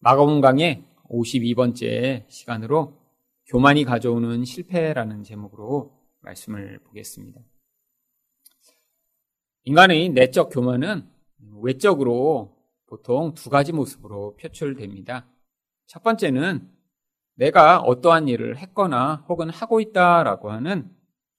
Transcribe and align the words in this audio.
마가음 0.00 0.40
강의 0.40 0.84
52번째 1.10 2.24
시간으로 2.28 2.96
교만이 3.46 3.82
가져오는 3.82 4.44
실패라는 4.44 5.24
제목으로 5.24 5.92
말씀을 6.20 6.78
보겠습니다. 6.84 7.40
인간의 9.64 10.10
내적 10.10 10.50
교만은 10.50 11.04
외적으로 11.62 12.56
보통 12.86 13.34
두 13.34 13.50
가지 13.50 13.72
모습으로 13.72 14.36
표출됩니다. 14.36 15.26
첫 15.86 16.04
번째는 16.04 16.70
내가 17.34 17.80
어떠한 17.80 18.28
일을 18.28 18.56
했거나 18.58 19.24
혹은 19.28 19.50
하고 19.50 19.80
있다라고 19.80 20.52
하는 20.52 20.88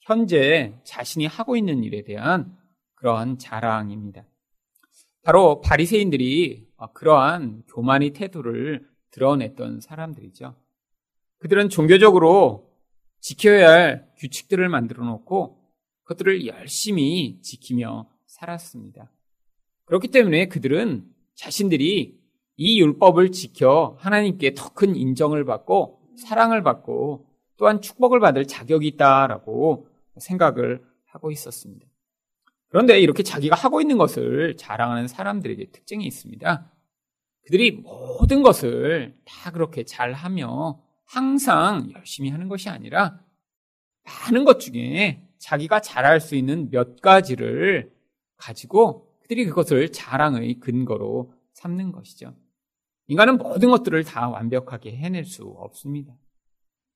현재 0.02 0.78
자신이 0.84 1.28
하고 1.28 1.56
있는 1.56 1.82
일에 1.86 2.04
대한 2.04 2.58
그러한 2.96 3.38
자랑입니다. 3.38 4.26
바로 5.24 5.62
바리새인들이 5.62 6.69
그러한 6.88 7.64
교만의 7.68 8.12
태도를 8.12 8.88
드러냈던 9.12 9.82
사람들이죠. 9.82 10.56
그들은 11.40 11.70
종교적으로 11.70 12.70
지켜야 13.20 13.72
할 13.72 14.10
규칙들을 14.18 14.68
만들어 14.70 15.04
놓고 15.06 15.60
그것들을 16.04 16.48
열심히 16.48 17.42
지키며 17.42 18.10
살았습니다. 18.26 19.12
그렇기 19.86 20.10
때문에 20.10 20.48
그들은 20.48 21.06
자신들이 21.36 22.20
이 22.58 22.82
율법을 22.82 23.32
지켜 23.32 23.96
하나님께 24.00 24.54
더 24.54 24.70
큰 24.74 24.96
인정을 24.96 25.46
받고 25.46 26.00
사랑을 26.18 26.64
받고 26.64 27.26
또한 27.58 27.82
축복을 27.82 28.20
받을 28.20 28.46
자격이 28.46 28.88
있다라고 28.88 29.88
생각을 30.18 30.84
하고 31.06 31.32
있었습니다. 31.32 31.89
그런데 32.70 33.00
이렇게 33.00 33.24
자기가 33.24 33.56
하고 33.56 33.82
있는 33.82 33.98
것을 33.98 34.56
자랑하는 34.58 35.08
사람들에게 35.08 35.72
특징이 35.72 36.06
있습니다. 36.06 36.72
그들이 37.46 37.72
모든 37.72 38.44
것을 38.44 39.18
다 39.26 39.52
그렇게 39.52 39.84
잘 39.84 40.14
하며 40.14 40.80
항상 41.06 41.92
열심히 41.96 42.30
하는 42.30 42.48
것이 42.48 42.70
아니라 42.70 43.20
많은 44.04 44.46
것 44.46 44.60
중에 44.60 45.28
자기가 45.40 45.82
잘할 45.82 46.20
수 46.20 46.36
있는 46.36 46.70
몇 46.70 47.02
가지를 47.02 47.92
가지고 48.38 49.12
그들이 49.22 49.46
그것을 49.46 49.92
자랑의 49.92 50.60
근거로 50.60 51.34
삼는 51.54 51.92
것이죠. 51.92 52.36
인간은 53.08 53.38
모든 53.38 53.72
것들을 53.72 54.04
다 54.04 54.30
완벽하게 54.30 54.96
해낼 54.96 55.26
수 55.26 55.44
없습니다. 55.44 56.14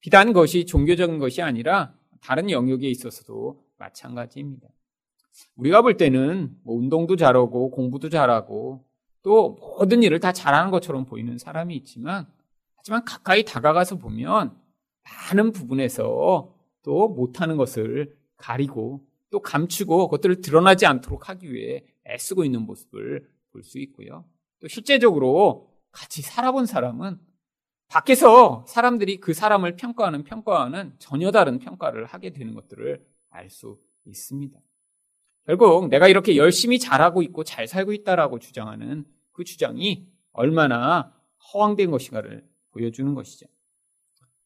비단 0.00 0.32
것이 0.32 0.66
종교적인 0.66 1.18
것이 1.18 1.42
아니라 1.42 1.94
다른 2.20 2.50
영역에 2.50 2.88
있어서도 2.88 3.60
마찬가지입니다. 3.78 4.68
우리가 5.56 5.82
볼 5.82 5.96
때는 5.96 6.56
뭐 6.62 6.76
운동도 6.76 7.16
잘하고 7.16 7.70
공부도 7.70 8.08
잘하고 8.08 8.84
또 9.22 9.56
모든 9.78 10.02
일을 10.02 10.20
다 10.20 10.32
잘하는 10.32 10.70
것처럼 10.70 11.04
보이는 11.06 11.38
사람이 11.38 11.74
있지만 11.76 12.26
하지만 12.76 13.04
가까이 13.04 13.44
다가가서 13.44 13.96
보면 13.98 14.56
많은 15.02 15.52
부분에서 15.52 16.54
또 16.82 17.08
못하는 17.08 17.56
것을 17.56 18.16
가리고 18.36 19.06
또 19.30 19.40
감추고 19.40 20.08
그것들을 20.08 20.42
드러나지 20.42 20.86
않도록 20.86 21.28
하기 21.28 21.52
위해 21.52 21.84
애쓰고 22.06 22.44
있는 22.44 22.62
모습을 22.62 23.28
볼 23.52 23.62
수 23.62 23.78
있고요. 23.78 24.24
또 24.60 24.68
실제적으로 24.68 25.70
같이 25.92 26.22
살아본 26.22 26.66
사람은 26.66 27.18
밖에서 27.88 28.64
사람들이 28.68 29.20
그 29.20 29.32
사람을 29.32 29.76
평가하는 29.76 30.24
평가와는 30.24 30.96
전혀 30.98 31.30
다른 31.30 31.58
평가를 31.60 32.04
하게 32.06 32.30
되는 32.30 32.54
것들을 32.54 33.04
알 33.30 33.48
수 33.50 33.78
있습니다. 34.04 34.58
결국 35.46 35.88
내가 35.88 36.08
이렇게 36.08 36.36
열심히 36.36 36.78
잘하고 36.78 37.22
있고 37.22 37.44
잘 37.44 37.66
살고 37.66 37.92
있다라고 37.92 38.38
주장하는 38.38 39.04
그 39.32 39.44
주장이 39.44 40.06
얼마나 40.32 41.12
허황된 41.52 41.90
것인가를 41.90 42.44
보여주는 42.72 43.14
것이죠. 43.14 43.46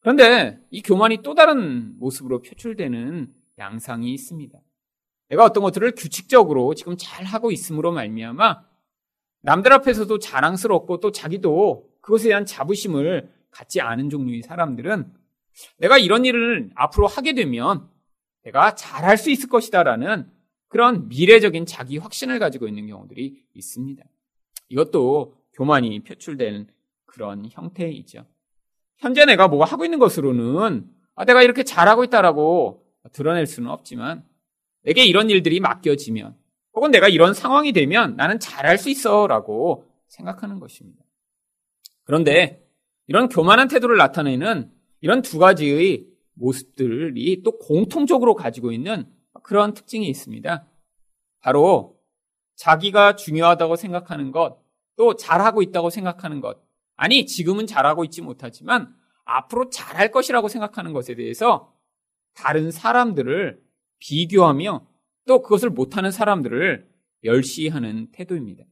그런데 0.00 0.58
이 0.70 0.82
교만이 0.82 1.18
또 1.22 1.34
다른 1.34 1.98
모습으로 1.98 2.42
표출되는 2.42 3.32
양상이 3.58 4.12
있습니다. 4.12 4.58
내가 5.28 5.44
어떤 5.44 5.62
것들을 5.62 5.92
규칙적으로 5.96 6.74
지금 6.74 6.96
잘 6.98 7.24
하고 7.24 7.50
있음으로 7.50 7.92
말미암아 7.92 8.64
남들 9.42 9.72
앞에서도 9.72 10.18
자랑스럽고 10.18 11.00
또 11.00 11.12
자기도 11.12 11.88
그것에 12.00 12.28
대한 12.28 12.46
자부심을 12.46 13.30
갖지 13.50 13.80
않은 13.80 14.10
종류의 14.10 14.42
사람들은 14.42 15.12
내가 15.78 15.98
이런 15.98 16.24
일을 16.24 16.70
앞으로 16.74 17.06
하게 17.06 17.34
되면 17.34 17.88
내가 18.42 18.74
잘할 18.74 19.18
수 19.18 19.30
있을 19.30 19.48
것이다라는 19.48 20.30
그런 20.68 21.08
미래적인 21.08 21.66
자기 21.66 21.98
확신을 21.98 22.38
가지고 22.38 22.68
있는 22.68 22.86
경우들이 22.86 23.42
있습니다. 23.54 24.04
이것도 24.68 25.34
교만이 25.54 26.00
표출되는 26.00 26.68
그런 27.06 27.48
형태이죠. 27.50 28.24
현재 28.98 29.24
내가 29.24 29.48
뭐 29.48 29.64
하고 29.64 29.84
있는 29.84 29.98
것으로는 29.98 30.88
아, 31.14 31.24
내가 31.24 31.42
이렇게 31.42 31.64
잘하고 31.64 32.04
있다라고 32.04 32.84
드러낼 33.12 33.46
수는 33.46 33.70
없지만 33.70 34.24
내게 34.82 35.04
이런 35.04 35.30
일들이 35.30 35.60
맡겨지면 35.60 36.36
혹은 36.74 36.90
내가 36.90 37.08
이런 37.08 37.34
상황이 37.34 37.72
되면 37.72 38.14
나는 38.16 38.38
잘할 38.38 38.78
수 38.78 38.90
있어 38.90 39.26
라고 39.26 39.86
생각하는 40.06 40.60
것입니다. 40.60 41.02
그런데 42.04 42.64
이런 43.06 43.28
교만한 43.28 43.68
태도를 43.68 43.96
나타내는 43.96 44.70
이런 45.00 45.22
두 45.22 45.38
가지의 45.38 46.06
모습들이 46.34 47.42
또 47.42 47.58
공통적으로 47.58 48.34
가지고 48.34 48.70
있는 48.70 49.06
그런 49.42 49.74
특징이 49.74 50.08
있습니다. 50.08 50.66
바로 51.40 51.98
자기가 52.56 53.16
중요하다고 53.16 53.76
생각하는 53.76 54.32
것, 54.32 54.60
또 54.96 55.14
잘하고 55.14 55.62
있다고 55.62 55.90
생각하는 55.90 56.40
것, 56.40 56.60
아니, 56.96 57.26
지금은 57.26 57.66
잘하고 57.66 58.04
있지 58.04 58.20
못하지만 58.22 58.92
앞으로 59.24 59.70
잘할 59.70 60.10
것이라고 60.10 60.48
생각하는 60.48 60.92
것에 60.92 61.14
대해서 61.14 61.72
다른 62.34 62.70
사람들을 62.70 63.62
비교하며 63.98 64.86
또 65.26 65.42
그것을 65.42 65.70
못하는 65.70 66.10
사람들을 66.10 66.88
멸시하는 67.20 68.08
태도입니다. 68.12 68.64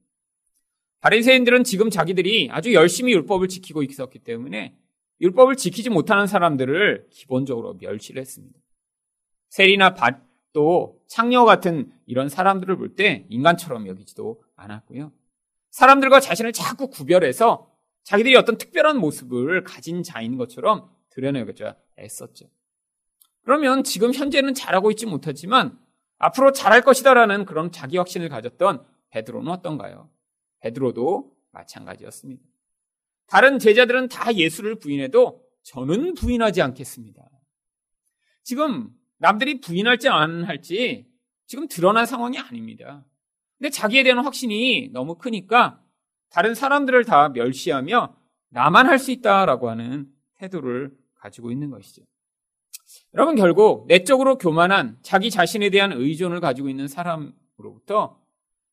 바리새인들은 1.00 1.65
지금 1.65 1.91
자기들이 1.91 2.49
아주 2.50 2.72
열심히 2.75 3.12
율법을 3.12 3.49
지키고 3.49 3.83
있었기 3.83 4.21
때문에 4.21 4.77
율법을 5.21 5.56
지키지 5.56 5.91
못하는 5.91 6.27
사람들을 6.27 7.09
기본적으로 7.11 7.75
멸시를 7.75 8.21
했습니다. 8.21 8.59
세리나 9.50 9.95
밭, 9.95 10.25
또 10.56 10.99
창녀 11.06 11.44
같은 11.44 11.93
이런 12.06 12.31
사람들을 12.31 12.77
볼 12.77 12.97
때 12.97 13.27
인간처럼 13.28 13.87
여기지도 13.89 14.43
않았고요. 14.56 15.12
사람들과 15.69 16.21
자신을 16.21 16.55
자꾸 16.55 16.89
구별해서 16.89 17.71
자기들이 18.05 18.34
어떤 18.37 18.56
특별한 18.56 18.97
모습을 18.97 19.65
가진 19.65 20.03
자인 20.03 20.39
것처럼 20.39 20.89
드러내고자 21.11 21.77
애썼죠. 21.99 22.47
그러면 23.43 23.84
지금 23.84 24.15
현재는 24.15 24.55
잘하고 24.55 24.91
있지 24.93 25.05
못하지만 25.05 25.78
앞으로 26.16 26.53
잘할 26.53 26.81
것이다라는 26.81 27.45
그런 27.45 27.71
자기 27.71 27.99
확신을 27.99 28.31
가졌던 28.31 28.83
베드로는 29.11 29.53
어떤가요? 29.53 30.09
베드로도 30.61 31.37
마찬가지였습니다. 31.50 32.43
다른 33.27 33.59
제자들은 33.59 34.09
다 34.09 34.33
예수를 34.33 34.77
부인해도 34.77 35.45
저는 35.65 36.15
부인하지 36.15 36.62
않겠습니다. 36.62 37.28
지금 38.43 38.96
남들이 39.19 39.60
부인할지 39.60 40.09
안 40.09 40.44
할지 40.44 41.06
지금 41.47 41.69
드러난 41.69 42.06
상황이 42.06 42.38
아닙니다. 42.38 43.04
근데 43.59 43.71
자기에 43.71 44.03
대한 44.03 44.25
확신이 44.25 44.91
너무 44.93 45.16
크니까 45.16 45.81
다른 46.28 46.54
사람들을 46.54 47.04
다 47.04 47.28
멸시하며 47.31 48.16
나만 48.50 48.87
할 48.87 48.99
수 48.99 49.10
있다라고 49.10 49.71
하는 49.71 50.12
태도를 50.34 50.97
가지고 51.15 51.50
있는 51.50 51.71
것이죠. 51.71 52.03
여러분 53.15 53.34
결국 53.37 53.87
내적으로 53.87 54.37
교만한 54.38 54.99
자기 55.03 55.31
자신에 55.31 55.71
대한 55.71 55.93
의존을 55.93 56.41
가지고 56.41 56.69
있는 56.69 56.88
사람으로부터 56.88 58.21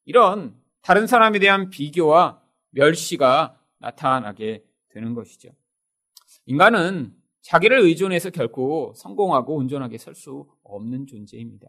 이런 0.06 0.56
다른 0.82 1.08
사람에 1.08 1.40
대한 1.40 1.70
비교와 1.70 2.42
멸시가 2.72 3.58
나타나게 3.80 4.64
되는 4.90 5.14
것이죠. 5.14 5.50
인간은 6.46 7.16
자기를 7.44 7.80
의존해서 7.80 8.30
결코 8.32 8.94
성공하고 8.96 9.56
온전하게 9.56 9.98
설 9.98 10.16
수 10.16 10.48
없는 10.64 11.08
존재입니다. 11.08 11.68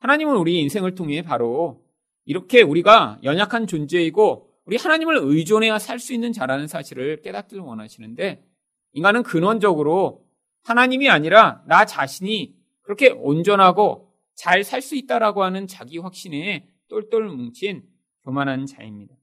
하나님은 0.00 0.36
우리 0.36 0.60
인생을 0.60 0.94
통해 0.94 1.22
바로 1.22 1.84
이렇게 2.24 2.62
우리가 2.62 3.20
연약한 3.22 3.66
존재이고 3.66 4.50
우리 4.64 4.76
하나님을 4.76 5.18
의존해야 5.22 5.78
살 5.78 5.98
수 5.98 6.12
있는 6.12 6.32
자라는 6.32 6.66
사실을 6.66 7.22
깨닫기를 7.22 7.62
원하시는데 7.62 8.44
인간은 8.92 9.22
근원적으로 9.22 10.26
하나님이 10.64 11.08
아니라 11.08 11.62
나 11.66 11.84
자신이 11.84 12.56
그렇게 12.82 13.10
온전하고 13.10 14.12
잘 14.34 14.64
살 14.64 14.82
수 14.82 14.96
있다라고 14.96 15.42
하는 15.44 15.66
자기 15.66 15.98
확신에 15.98 16.68
똘똘 16.88 17.28
뭉친 17.28 17.84
교만한 18.24 18.66
자입니다. 18.66 19.14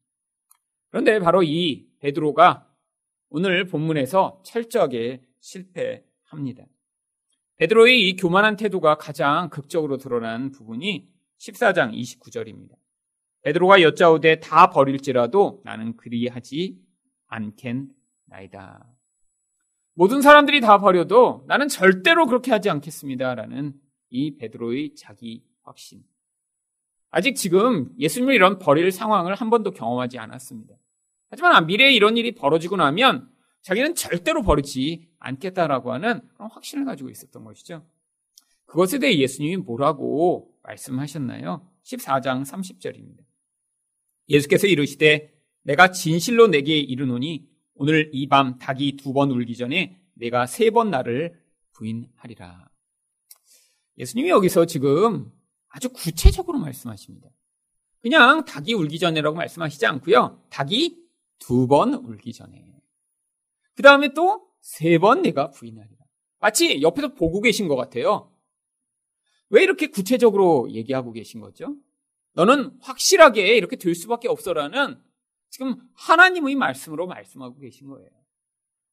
그런데 0.90 1.20
바로 1.20 1.44
이 1.44 1.88
베드로가 2.00 2.68
오늘 3.30 3.66
본문에서 3.68 4.42
철저하게 4.44 5.22
실패합니다. 5.40 6.66
베드로의 7.58 8.08
이 8.08 8.16
교만한 8.16 8.56
태도가 8.56 8.96
가장 8.96 9.50
극적으로 9.50 9.98
드러난 9.98 10.52
부분이 10.52 11.10
14장 11.40 11.94
29절입니다. 11.94 12.76
베드로가 13.42 13.82
여짜오되 13.82 14.40
다 14.40 14.70
버릴지라도 14.70 15.62
나는 15.64 15.96
그리하지 15.98 16.78
않겠나이다. 17.28 18.86
모든 19.94 20.22
사람들이 20.22 20.62
다 20.62 20.78
버려도 20.80 21.44
나는 21.48 21.68
절대로 21.68 22.26
그렇게 22.26 22.52
하지 22.52 22.70
않겠습니다라는 22.70 23.74
이 24.10 24.38
베드로의 24.38 24.96
자기 24.96 25.44
확신. 25.64 26.04
아직 27.12 27.36
지금 27.36 27.92
예수님을 28.00 28.34
이런 28.34 28.60
버릴 28.60 28.92
상황을 28.92 29.36
한 29.36 29.50
번도 29.50 29.72
경험하지 29.72 30.18
않았습니다. 30.18 30.76
하지만 31.30 31.66
미래에 31.66 31.92
이런 31.94 32.18
일이 32.18 32.34
벌어지고 32.34 32.78
나면 32.78 33.30
자기는 33.62 33.96
절대로 33.96 34.44
버리지 34.44 35.09
않겠다라고 35.20 35.92
하는 35.94 36.22
그런 36.36 36.50
확신을 36.52 36.86
가지고 36.86 37.10
있었던 37.10 37.44
것이죠. 37.44 37.86
그것에 38.66 39.00
대해 39.00 39.18
예수님이 39.18 39.58
뭐라고 39.58 40.54
말씀하셨나요? 40.64 41.68
14장 41.84 42.46
30절입니다. 42.46 43.24
예수께서 44.30 44.68
이르시되 44.68 45.34
내가 45.64 45.92
진실로 45.92 46.48
내게 46.48 46.78
이르노니 46.80 47.50
오늘 47.76 48.10
이 48.14 48.28
밤 48.28 48.58
닭이 48.60 48.98
두 48.98 49.14
번 49.14 49.32
울기 49.32 49.56
전에 49.56 50.00
내가 50.14 50.46
세 50.46 50.70
번 50.70 50.92
나를 50.92 51.42
부인하리라. 51.74 52.70
예수님이 53.98 54.30
여기서 54.30 54.66
지금 54.66 55.32
아주 55.70 55.90
구체적으로 55.90 56.60
말씀하십니다. 56.60 57.30
그냥 58.02 58.46
닭이 58.46 58.74
울기 58.74 59.00
전에라고 59.00 59.36
말씀하시지 59.36 59.86
않고요. 59.86 60.44
닭이 60.50 60.98
두 61.40 61.68
번 61.68 61.94
울기 61.94 62.34
전에. 62.34 62.82
그 63.76 63.82
다음에 63.84 64.14
또 64.14 64.49
세 64.62 64.98
번 65.00 65.22
내가 65.22 65.50
부인하리라. 65.52 65.98
마치 66.40 66.82
옆에서 66.82 67.14
보고 67.14 67.42
계신 67.42 67.68
것 67.68 67.76
같아요. 67.76 68.34
왜 69.50 69.64
이렇게 69.64 69.88
구체적으로 69.88 70.70
얘기하고 70.72 71.12
계신 71.12 71.40
거죠? 71.42 71.76
너는 72.34 72.78
확실하게 72.82 73.58
이렇게 73.58 73.76
될 73.76 73.96
수밖에 73.96 74.28
없어라는 74.28 75.02
지금 75.50 75.76
하나님의 75.96 76.56
말씀으로 76.56 77.08
말씀하고 77.08 77.60
계신 77.60 77.88
거예요. 77.88 78.10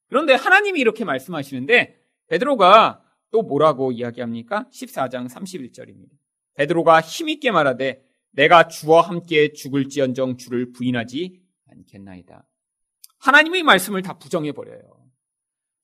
그런데 0.08 0.34
하나님이 0.34 0.80
이렇게 0.80 1.04
말씀하시는데 1.04 2.00
베드로가 2.28 3.02
또 3.30 3.42
뭐라고 3.42 3.92
이야기합니까? 3.92 4.68
14장 4.72 5.28
31절입니다. 5.28 6.10
베드로가 6.54 7.00
힘있게 7.00 7.50
말하되 7.50 8.02
내가 8.30 8.68
주와 8.68 9.02
함께 9.02 9.52
죽을지언정 9.52 10.36
주를 10.38 10.72
부인하지 10.72 11.40
않겠나이다. 11.70 12.46
하나님의 13.18 13.62
말씀을 13.62 14.02
다 14.02 14.18
부정해 14.18 14.52
버려요. 14.52 14.95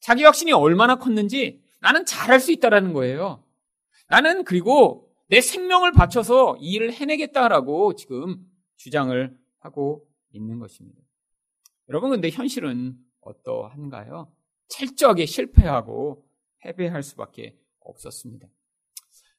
자기 0.03 0.25
확신이 0.25 0.53
얼마나 0.53 0.97
컸는지 0.97 1.63
나는 1.81 2.05
잘할 2.05 2.41
수 2.41 2.53
있다라는 2.53 2.93
거예요. 2.93 3.43
나는 4.09 4.45
그리고 4.45 5.09
내 5.29 5.41
생명을 5.41 5.93
바쳐서 5.93 6.57
이 6.61 6.73
일을 6.73 6.93
해내겠다라고 6.93 7.95
지금 7.95 8.45
주장을 8.77 9.39
하고 9.61 10.07
있는 10.33 10.59
것입니다. 10.59 11.01
여러분, 11.89 12.11
근데 12.11 12.31
현실은 12.31 12.97
어떠한가요? 13.21 14.31
철저하게 14.69 15.25
실패하고 15.25 16.27
패배할 16.59 17.03
수밖에 17.03 17.57
없었습니다. 17.81 18.49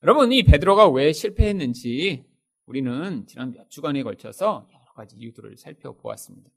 여러분, 0.01 0.31
이 0.31 0.43
베드로가 0.43 0.89
왜 0.89 1.11
실패했는지 1.11 2.25
우리는 2.65 3.25
지난 3.27 3.51
몇 3.51 3.69
주간에 3.69 4.01
걸쳐서 4.01 4.67
여러 4.71 4.93
가지 4.93 5.17
이유들을 5.17 5.57
살펴보았습니다. 5.57 6.49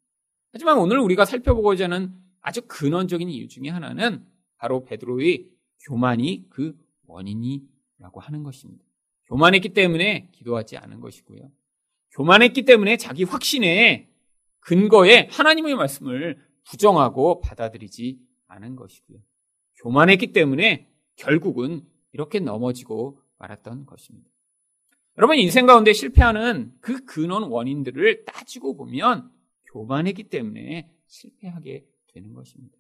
하지만 0.53 0.79
오늘 0.79 1.01
우리가 1.01 1.25
살펴보고자 1.25 1.85
하는 1.85 2.26
아주 2.47 2.63
근원적인 2.69 3.29
이유 3.29 3.49
중에 3.49 3.71
하나는 3.71 4.25
바로 4.57 4.85
베드로의 4.85 5.51
교만이 5.81 6.47
그 6.49 6.79
원인이라고 7.09 8.21
하는 8.21 8.45
것입니다. 8.45 8.85
교만했기 9.25 9.71
때문에 9.71 10.31
기도하지 10.31 10.77
않은 10.77 11.01
것이고요. 11.01 11.51
교만했기 12.13 12.65
때문에 12.65 12.99
자기 12.99 13.25
확신에 13.25 14.09
근거에 14.61 15.27
하나님의 15.29 15.75
말씀을 15.75 16.41
부정하고 16.69 17.41
받아들이지 17.41 18.21
않은 18.47 18.77
것이고요. 18.77 19.19
교만했기 19.83 20.33
때문에 20.33 20.89
결국은 21.17 21.85
이렇게 22.13 22.39
넘어지고 22.39 23.21
말았던 23.39 23.87
것입니다. 23.87 24.31
여러분 25.19 25.37
인생 25.37 25.67
가운데 25.67 25.93
실패하는 25.93 26.75
그 26.81 27.05
근원 27.07 27.43
원인들을 27.51 28.25
따지고 28.25 28.77
보면 28.77 29.33
교만했기 29.73 30.29
때문에 30.29 30.89
실패하게 31.09 31.85
되는 32.17 32.33
것입니다. 32.33 32.77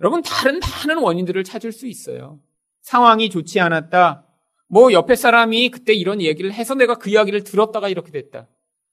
여러분 0.00 0.22
다른 0.22 0.60
많은 0.60 1.02
원인들을 1.02 1.42
찾을 1.44 1.72
수 1.72 1.86
있어요. 1.86 2.40
상황이 2.80 3.28
좋지 3.28 3.58
않았다. 3.60 4.24
뭐 4.68 4.92
옆에 4.92 5.16
사람이 5.16 5.70
그때 5.70 5.92
이런 5.92 6.20
얘기를 6.20 6.52
해서 6.52 6.74
내가 6.74 6.96
그 6.96 7.10
이야기를 7.10 7.44
들었다가 7.44 7.88
이렇게 7.88 8.12
됐다. 8.12 8.48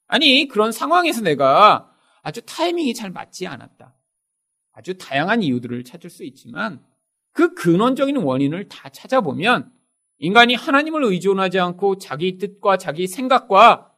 아니, 0.08 0.48
그런 0.48 0.72
상황에서 0.72 1.22
내가 1.22 1.92
아주 2.22 2.42
타이밍이 2.42 2.94
잘 2.94 3.12
맞지 3.12 3.48
않았다. 3.48 3.96
아주 4.72 4.98
다양한 4.98 5.44
이유들을 5.44 5.84
찾을 5.84 6.10
수 6.10 6.24
있지만 6.24 6.84
그 7.32 7.54
근원적인 7.54 8.18
원인을 8.18 8.70
다 8.70 8.90
찾아보면 8.90 9.72
인간이 10.20 10.56
하나님을 10.56 11.04
의존하지 11.04 11.60
않고 11.60 11.98
자기 11.98 12.38
뜻과 12.38 12.78
자기 12.78 13.08
생각과 13.08 13.92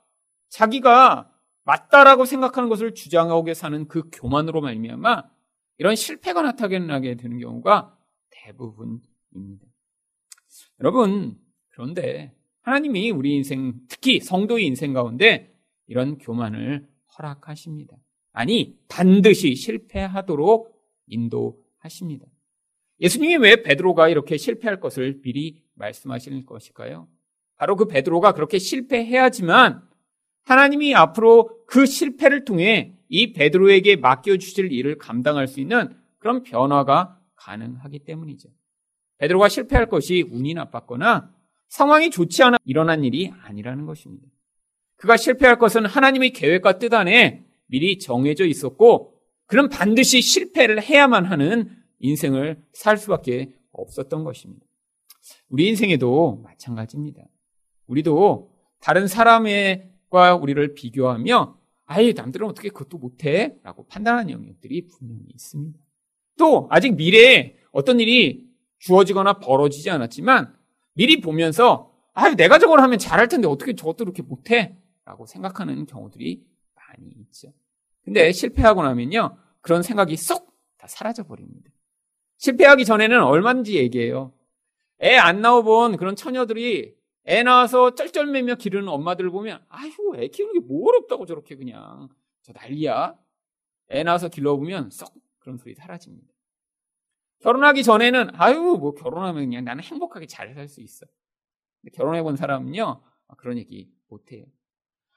자기가 0.49 1.31
맞다라고 1.63 2.25
생각하는 2.25 2.69
것을 2.69 2.93
주장하고 2.93 3.53
사는 3.53 3.87
그 3.87 4.09
교만으로 4.11 4.61
말미암아 4.61 5.34
이런 5.77 5.95
실패가 5.95 6.41
나타나게 6.41 7.15
되는 7.15 7.39
경우가 7.39 7.97
대부분입니다. 8.29 9.65
여러분, 10.79 11.37
그런데 11.69 12.33
하나님이 12.61 13.11
우리 13.11 13.35
인생, 13.35 13.73
특히 13.87 14.19
성도의 14.19 14.65
인생 14.65 14.93
가운데 14.93 15.53
이런 15.87 16.17
교만을 16.17 16.87
허락하십니다. 17.17 17.95
아니, 18.31 18.77
반드시 18.87 19.55
실패하도록 19.55 20.73
인도하십니다. 21.07 22.25
예수님이 23.01 23.37
왜 23.37 23.61
베드로가 23.61 24.09
이렇게 24.09 24.37
실패할 24.37 24.79
것을 24.79 25.21
미리 25.21 25.63
말씀하시는 25.75 26.45
것일까요? 26.45 27.07
바로 27.57 27.75
그 27.75 27.87
베드로가 27.87 28.33
그렇게 28.33 28.57
실패해야지만 28.57 29.87
하나님이 30.43 30.95
앞으로 30.95 31.65
그 31.65 31.85
실패를 31.85 32.45
통해 32.45 32.94
이 33.07 33.33
베드로에게 33.33 33.97
맡겨주실 33.97 34.71
일을 34.71 34.97
감당할 34.97 35.47
수 35.47 35.59
있는 35.59 35.95
그런 36.17 36.43
변화가 36.43 37.19
가능하기 37.35 37.99
때문이죠. 37.99 38.49
베드로가 39.17 39.49
실패할 39.49 39.87
것이 39.87 40.23
운이 40.29 40.53
나빴거나 40.55 41.31
상황이 41.67 42.09
좋지 42.09 42.43
않아 42.43 42.57
일어난 42.65 43.03
일이 43.03 43.31
아니라는 43.43 43.85
것입니다. 43.85 44.27
그가 44.97 45.17
실패할 45.17 45.57
것은 45.57 45.85
하나님의 45.85 46.31
계획과 46.31 46.79
뜻 46.79 46.93
안에 46.93 47.45
미리 47.67 47.99
정해져 47.99 48.45
있었고, 48.45 49.13
그는 49.45 49.69
반드시 49.69 50.21
실패를 50.21 50.81
해야만 50.81 51.25
하는 51.25 51.69
인생을 51.99 52.63
살 52.73 52.97
수밖에 52.97 53.55
없었던 53.71 54.23
것입니다. 54.23 54.65
우리 55.49 55.67
인생에도 55.67 56.41
마찬가지입니다. 56.43 57.23
우리도 57.87 58.51
다른 58.79 59.07
사람과 59.07 60.35
우리를 60.35 60.73
비교하며, 60.75 61.57
아예 61.85 62.13
남들은 62.13 62.47
어떻게 62.47 62.69
그것도 62.69 62.97
못해? 62.97 63.55
라고 63.63 63.85
판단하는 63.87 64.31
영역들이 64.31 64.87
분명히 64.87 65.23
있습니다. 65.33 65.79
또, 66.37 66.67
아직 66.71 66.95
미래에 66.95 67.55
어떤 67.71 67.99
일이 67.99 68.45
주어지거나 68.79 69.39
벌어지지 69.39 69.89
않았지만, 69.89 70.55
미리 70.93 71.21
보면서 71.21 71.91
아, 72.13 72.29
내가 72.33 72.59
저걸 72.59 72.79
하면 72.79 72.97
잘할 72.97 73.27
텐데 73.27 73.47
어떻게 73.47 73.75
저것도 73.75 74.03
이렇게 74.05 74.21
못해? 74.21 74.77
라고 75.03 75.25
생각하는 75.25 75.85
경우들이 75.85 76.45
많이 76.73 77.09
있죠. 77.19 77.53
근데 78.03 78.31
실패하고 78.31 78.83
나면요. 78.83 79.37
그런 79.61 79.83
생각이 79.83 80.15
쏙 80.15 80.55
다 80.77 80.87
사라져 80.87 81.23
버립니다. 81.23 81.71
실패하기 82.37 82.85
전에는 82.85 83.23
얼마든지 83.23 83.75
얘기해요. 83.75 84.33
애 85.01 85.15
안 85.17 85.41
나와본 85.41 85.97
그런 85.97 86.15
처녀들이 86.15 86.93
애 87.27 87.43
낳아서 87.43 87.95
쩔쩔매며 87.95 88.55
기르는 88.55 88.87
엄마들을 88.87 89.29
보면 89.31 89.63
아휴 89.69 90.15
애 90.17 90.27
키우는 90.27 90.53
게 90.53 90.59
뭐 90.67 90.89
어렵다고 90.89 91.25
저렇게 91.25 91.55
그냥 91.55 92.09
저 92.43 92.53
난리야. 92.53 93.15
애 93.91 94.03
낳아서 94.03 94.29
길러보면 94.29 94.89
쏙 94.91 95.13
그런 95.39 95.57
소리 95.57 95.73
사라집니다. 95.75 96.33
결혼하기 97.39 97.83
전에는 97.83 98.29
아유 98.33 98.77
뭐 98.79 98.93
결혼하면 98.93 99.45
그냥 99.45 99.63
나는 99.65 99.83
행복하게 99.83 100.27
잘 100.27 100.53
살 100.55 100.67
수 100.67 100.81
있어. 100.81 101.05
결혼해 101.93 102.23
본 102.23 102.35
사람은요 102.35 103.01
그런 103.37 103.57
얘기 103.57 103.89
못해요. 104.07 104.45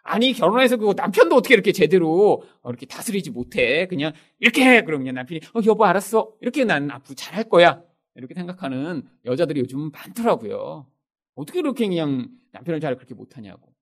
아니 0.02 0.32
결혼해서 0.32 0.76
그 0.78 0.94
남편도 0.96 1.36
어떻게 1.36 1.54
이렇게 1.54 1.72
제대로 1.72 2.42
이렇게 2.64 2.86
다스리지 2.86 3.30
못해. 3.30 3.86
그냥 3.86 4.12
이렇게 4.38 4.64
해. 4.64 4.82
그러면 4.84 5.14
남편이 5.14 5.40
어 5.54 5.60
여보 5.66 5.84
알았어. 5.84 6.32
이렇게 6.40 6.64
나는 6.64 6.90
앞으로 6.90 7.14
잘할 7.14 7.44
거야. 7.48 7.82
이렇게 8.14 8.34
생각하는 8.34 9.06
여자들이 9.26 9.60
요즘 9.60 9.90
많더라고요. 9.92 10.86
어떻게 11.38 11.60
이렇게 11.60 11.86
그냥 11.86 12.28
남편을 12.50 12.80
잘 12.80 12.96
그렇게 12.96 13.14
못하냐고. 13.14 13.72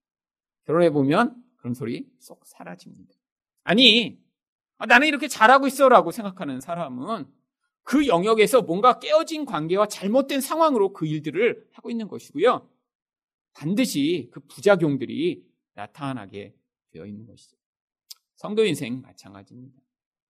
결혼해 0.65 0.91
보면 0.91 1.43
그런 1.57 1.73
소리 1.73 2.07
쏙 2.19 2.45
사라집니다. 2.45 3.15
아니 3.63 4.21
아, 4.77 4.85
나는 4.85 5.07
이렇게 5.07 5.27
잘하고 5.27 5.65
있어 5.65 5.89
라고 5.89 6.11
생각하는 6.11 6.61
사람은 6.61 7.25
그 7.81 8.05
영역에서 8.05 8.61
뭔가 8.61 8.99
깨어진 8.99 9.45
관계와 9.45 9.87
잘못된 9.87 10.39
상황으로 10.39 10.93
그 10.93 11.07
일들을 11.07 11.67
하고 11.71 11.89
있는 11.89 12.07
것이고요. 12.07 12.69
반드시 13.53 14.29
그 14.31 14.39
부작용들이 14.41 15.43
나타나게 15.73 16.55
되어 16.91 17.07
있는 17.07 17.25
것이죠. 17.25 17.57
성도 18.35 18.65
인생 18.65 19.01
마찬가지입니다. 19.01 19.81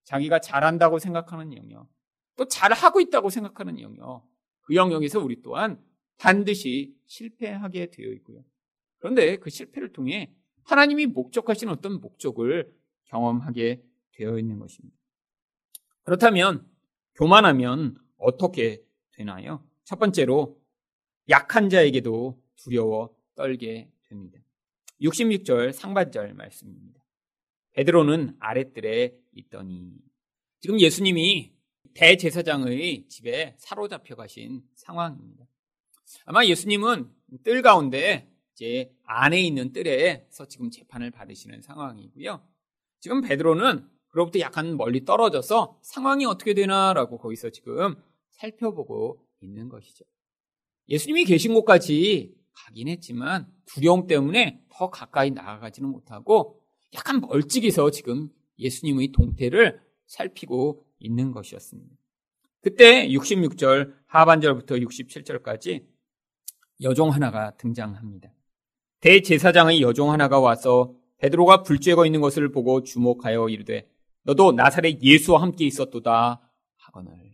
자기가 0.06 0.40
잘한다고 0.40 0.98
생각하는 1.00 1.54
영역, 1.58 1.90
또 2.38 2.48
잘하고 2.48 3.02
있다고 3.02 3.30
생각하는 3.30 3.82
영역, 3.82 4.26
그 4.62 4.76
영역에서 4.76 5.20
우리 5.20 5.42
또한 5.42 5.84
반드시 6.18 6.96
실패하게 7.06 7.92
되어 7.92 8.12
있고요. 8.14 8.44
그런데 9.00 9.38
그 9.38 9.50
실패를 9.50 9.94
통해 9.94 10.32
하나님이 10.64 11.06
목적하신 11.08 11.70
어떤 11.70 12.02
목적을 12.02 12.74
경험하게 13.06 13.82
되어 14.12 14.38
있는 14.38 14.60
것입니다. 14.60 14.98
그렇다면 16.04 16.68
교만하면 17.16 17.98
어떻게 18.18 18.84
되나요? 19.12 19.64
첫 19.84 20.00
번째로 20.00 20.60
약한 21.30 21.70
자에게도 21.70 22.42
두려워 22.56 23.16
떨게 23.36 23.90
됩니다. 24.10 24.40
66절 25.02 25.72
상반절 25.72 26.34
말씀입니다. 26.34 27.04
베드로는 27.72 28.36
아랫뜰에 28.40 29.16
있더니 29.34 29.94
지금 30.60 30.80
예수님이 30.80 31.54
대제사장의 31.94 33.08
집에 33.08 33.56
사로잡혀 33.58 34.16
가신 34.16 34.64
상황입니다. 34.74 35.46
아마 36.26 36.46
예수님은 36.46 37.10
뜰 37.44 37.62
가운데 37.62 38.32
이제 38.54 38.92
안에 39.04 39.42
있는 39.42 39.72
뜰에서 39.72 40.48
지금 40.48 40.70
재판을 40.70 41.12
받으시는 41.12 41.62
상황이고요. 41.62 42.42
지금 43.00 43.22
베드로는 43.22 43.88
그로부터 44.08 44.40
약간 44.40 44.78
멀리 44.78 45.06
떨어져서 45.06 45.80
상황이 45.84 46.26
어떻게 46.26 46.54
되나라고 46.54 47.18
거기서 47.18 47.52
지금 47.52 47.96
살펴보고 48.32 49.24
있는 49.42 49.70
것이죠. 49.70 50.06
예수님이 50.90 51.26
계신 51.26 51.54
곳까지 51.54 52.34
가긴 52.54 52.88
했지만 52.88 53.48
두려움 53.66 54.08
때문에 54.08 54.64
더 54.70 54.90
가까이 54.90 55.32
나아가지는 55.32 55.90
못하고 55.90 56.62
약간 56.94 57.20
멀찍이서 57.22 57.92
지금 57.92 58.30
예수님의 58.58 59.12
동태를 59.12 59.82
살피고 60.08 60.86
있는 61.00 61.32
것이었습니다. 61.32 61.96
그때 62.62 63.08
66절 63.10 63.94
하반절부터 64.08 64.76
67절까지 64.76 65.86
여종 66.82 67.12
하나가 67.12 67.52
등장합니다. 67.58 68.30
대제사장의 69.00 69.82
여종 69.82 70.12
하나가 70.12 70.40
와서 70.40 70.94
베드로가 71.18 71.64
불 71.64 71.80
쬐고 71.80 72.06
있는 72.06 72.22
것을 72.22 72.52
보고 72.52 72.84
주목하여 72.84 73.50
이르되 73.50 73.90
너도 74.24 74.52
나사렛 74.52 75.02
예수와 75.02 75.42
함께 75.42 75.66
있었도다 75.66 76.42
하거늘. 76.76 77.32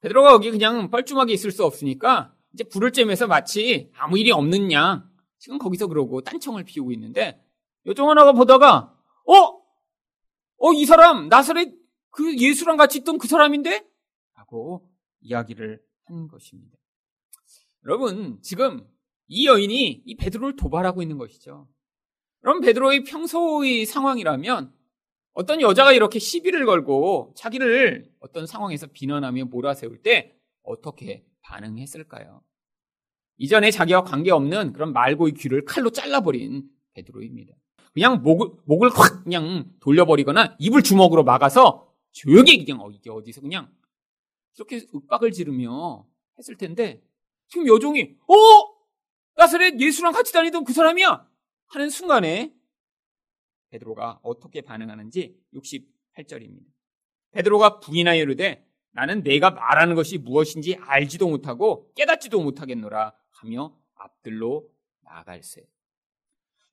베드로가 0.00 0.32
거기 0.32 0.50
그냥 0.50 0.90
뻘쭘하게 0.90 1.32
있을 1.32 1.50
수 1.50 1.64
없으니까 1.64 2.34
이제 2.52 2.64
불을 2.64 2.90
쬐면서 2.90 3.26
마치 3.26 3.90
아무 3.96 4.18
일이 4.18 4.30
없는 4.30 4.72
양 4.72 5.08
지금 5.38 5.58
거기서 5.58 5.86
그러고 5.86 6.20
딴청을 6.20 6.64
피우고 6.64 6.92
있는데 6.92 7.42
여종 7.86 8.10
하나가 8.10 8.32
보다가 8.32 8.96
어? 9.26 9.62
어, 10.58 10.72
이 10.74 10.84
사람 10.84 11.28
나사렛 11.28 11.72
그 12.10 12.36
예수랑 12.36 12.76
같이 12.76 12.98
있던 12.98 13.18
그 13.18 13.26
사람인데? 13.26 13.84
하고 14.34 14.88
이야기를 15.20 15.82
한 16.04 16.28
것입니다. 16.28 16.81
여러분, 17.84 18.38
지금 18.42 18.86
이 19.28 19.46
여인이 19.46 20.02
이 20.04 20.16
베드로를 20.16 20.56
도발하고 20.56 21.02
있는 21.02 21.18
것이죠. 21.18 21.68
그럼 22.40 22.60
베드로의 22.60 23.04
평소의 23.04 23.86
상황이라면 23.86 24.72
어떤 25.34 25.60
여자가 25.60 25.92
이렇게 25.92 26.18
시비를 26.18 26.66
걸고 26.66 27.32
자기를 27.36 28.12
어떤 28.20 28.46
상황에서 28.46 28.86
비난하며 28.86 29.46
몰아세울 29.46 30.02
때 30.02 30.36
어떻게 30.62 31.24
반응했을까요? 31.40 32.42
이전에 33.38 33.70
자기와 33.70 34.04
관계없는 34.04 34.72
그런 34.72 34.92
말고의 34.92 35.34
귀를 35.34 35.64
칼로 35.64 35.90
잘라버린 35.90 36.68
베드로입니다. 36.94 37.54
그냥 37.92 38.22
목을, 38.22 38.50
목을 38.64 38.90
확 38.90 39.24
그냥 39.24 39.70
돌려버리거나 39.80 40.56
입을 40.58 40.82
주먹으로 40.82 41.24
막아서 41.24 41.92
조용히 42.10 42.64
그냥 42.64 42.80
어, 42.80 42.90
이게 42.90 43.10
어디서 43.10 43.40
그냥 43.40 43.70
이렇게 44.56 44.86
윽박을 44.94 45.32
지르며 45.32 46.06
했을 46.38 46.56
텐데 46.56 47.02
지금 47.52 47.68
여종이 47.68 48.16
어? 48.28 48.34
나사렛 49.36 49.78
예수랑 49.78 50.14
같이 50.14 50.32
다니던 50.32 50.64
그 50.64 50.72
사람이야? 50.72 51.28
하는 51.66 51.90
순간에 51.90 52.50
베드로가 53.68 54.20
어떻게 54.22 54.62
반응하는지 54.62 55.36
68절입니다. 55.54 56.64
베드로가 57.32 57.80
부인하여 57.80 58.22
이르되 58.22 58.66
나는 58.92 59.22
내가 59.22 59.50
말하는 59.50 59.94
것이 59.94 60.16
무엇인지 60.16 60.78
알지도 60.80 61.28
못하고 61.28 61.92
깨닫지도 61.94 62.40
못하겠노라 62.42 63.12
하며 63.28 63.76
앞들로 63.96 64.70
나갈세. 65.02 65.66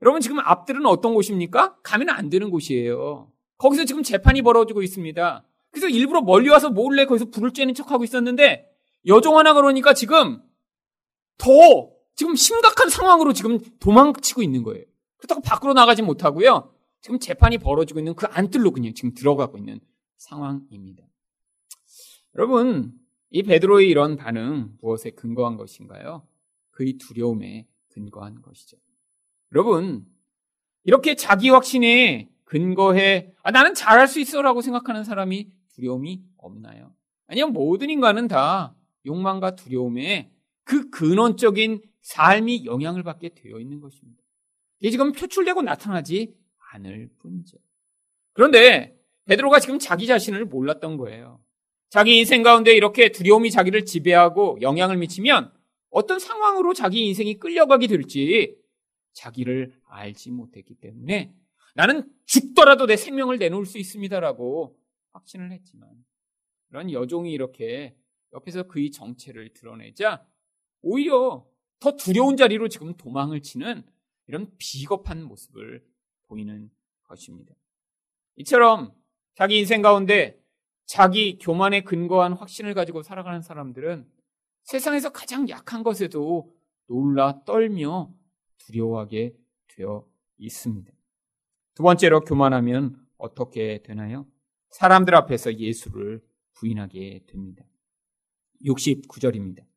여러분 0.02 0.22
지금 0.22 0.40
앞들은 0.40 0.86
어떤 0.86 1.14
곳입니까? 1.14 1.82
가면 1.82 2.10
안 2.10 2.30
되는 2.30 2.50
곳이에요. 2.50 3.30
거기서 3.58 3.84
지금 3.84 4.02
재판이 4.02 4.44
벌어지고 4.44 4.82
있습니다. 4.82 5.46
그래서 5.72 5.90
일부러 5.90 6.22
멀리 6.22 6.48
와서 6.48 6.70
몰래 6.70 7.06
거기서 7.06 7.32
불을 7.32 7.52
쬐는 7.52 7.76
척하고 7.76 8.06
있었는데 8.06 8.74
여종 9.08 9.38
하나 9.38 9.54
그러니까 9.54 9.94
지금 9.94 10.42
더 11.40 11.90
지금 12.16 12.36
심각한 12.36 12.90
상황으로 12.90 13.34
지금 13.34 13.60
도망치고 13.80 14.44
있는 14.44 14.62
거예요. 14.62 14.84
그렇다고 15.18 15.42
밖으로 15.42 15.74
나가지 15.74 16.04
못하고요. 16.04 16.72
지금 17.02 17.18
재판이 17.18 17.58
벌어지고 17.58 18.00
있는 18.00 18.14
그 18.14 18.28
안뜰로 18.28 18.72
그냥 18.72 18.94
지금 18.94 19.14
들어가고 19.14 19.58
있는 19.58 19.80
상황입니다. 20.18 21.04
여러분, 22.36 22.94
이 23.32 23.42
베드로의 23.44 23.90
이런 23.90 24.18
반응 24.18 24.78
무엇에 24.82 25.12
근거한 25.12 25.56
것인가요? 25.56 26.28
그의 26.72 26.98
두려움에 26.98 27.68
근거한 27.88 28.42
것이죠. 28.42 28.78
여러분, 29.54 30.06
이렇게 30.84 31.16
자기 31.16 31.50
확신에 31.50 32.30
근거해 32.44 33.34
아, 33.44 33.52
나는 33.52 33.74
잘할 33.74 34.08
수 34.08 34.20
있어라고 34.20 34.62
생각하는 34.62 35.04
사람이 35.04 35.50
두려움이 35.76 36.24
없나요? 36.38 36.94
아니면 37.28 37.54
모든 37.54 37.90
인간은 37.90 38.28
다 38.28 38.76
욕망과 39.06 39.56
두려움에 39.56 40.32
그 40.70 40.92
근원적인 40.92 41.82
삶이 42.02 42.66
영향을 42.66 43.02
받게 43.02 43.30
되어 43.30 43.60
있는 43.60 43.80
것입니다. 43.80 44.22
이게 44.80 44.92
지금 44.92 45.14
표출되고 45.14 45.64
나타나지 45.64 46.36
않을 46.74 47.10
뿐이죠. 47.18 47.58
그런데 48.34 48.96
베드로가 49.26 49.60
지금 49.60 49.80
자기 49.80 50.06
자신을 50.06 50.46
몰랐던 50.46 50.98
거예요. 50.98 51.44
자기 51.90 52.20
인생 52.20 52.44
가운데 52.44 52.72
이렇게 52.72 53.12
두려움이 53.12 53.50
자기를 53.50 53.86
지배하고 53.86 54.60
영향을 54.62 54.98
미치면 54.98 55.52
어떤 55.90 56.20
상황으로 56.20 56.76
자기 56.76 57.08
인생이 57.08 57.40
끌려가게 57.40 57.88
될지 57.88 58.56
자기를 59.14 59.74
알지 59.88 60.30
못했기 60.30 60.76
때문에 60.76 61.34
나는 61.74 62.08
죽더라도 62.26 62.86
내 62.86 62.96
생명을 62.96 63.40
내놓을 63.40 63.66
수 63.66 63.80
있습니다라고 63.80 64.78
확신을 65.14 65.52
했지만 65.52 65.90
그런 66.68 66.92
여종이 66.92 67.32
이렇게 67.32 67.96
옆에서 68.34 68.68
그의 68.68 68.92
정체를 68.92 69.54
드러내자 69.54 70.24
오히려 70.82 71.46
더 71.80 71.96
두려운 71.96 72.38
자리로 72.38 72.68
지금 72.68 72.96
도망을 72.96 73.42
치는 73.42 73.84
이런 74.28 74.52
비겁한 74.58 75.24
모습을 75.24 75.84
보이는 76.28 76.70
것입니다. 77.04 77.56
이처럼 78.36 78.94
자기 79.36 79.58
인생 79.60 79.82
가운데 79.82 80.42
자기 80.86 81.38
교만에 81.38 81.82
근거한 81.82 82.34
확신을 82.34 82.74
가지고 82.74 83.04
살아가는 83.04 83.42
사람들은 83.42 84.10
세상에서 84.64 85.12
가장 85.12 85.48
약한 85.50 85.84
것에도 85.84 86.54
놀라 86.88 87.44
떨며 87.46 88.14
두려워하게 88.58 89.36
되어 89.68 90.06
있습니다. 90.38 90.92
두 91.76 91.84
번째로 91.84 92.22
교만하면 92.22 93.06
어떻게 93.18 93.82
되나요? 93.84 94.28
사람들 94.70 95.16
앞에서 95.16 95.56
예수를 95.56 96.22
부인하게 96.54 97.24
됩니다. 97.28 97.66
69절입니다. 98.66 99.69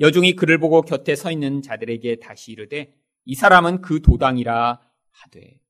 여종이 0.00 0.34
그를 0.36 0.58
보고 0.58 0.82
곁에 0.82 1.16
서 1.16 1.30
있는 1.30 1.62
자들에게 1.62 2.16
다시 2.16 2.52
이르되 2.52 2.94
이 3.24 3.34
사람은 3.34 3.80
그 3.80 4.00
도당이라 4.02 4.80
하되 5.10 5.60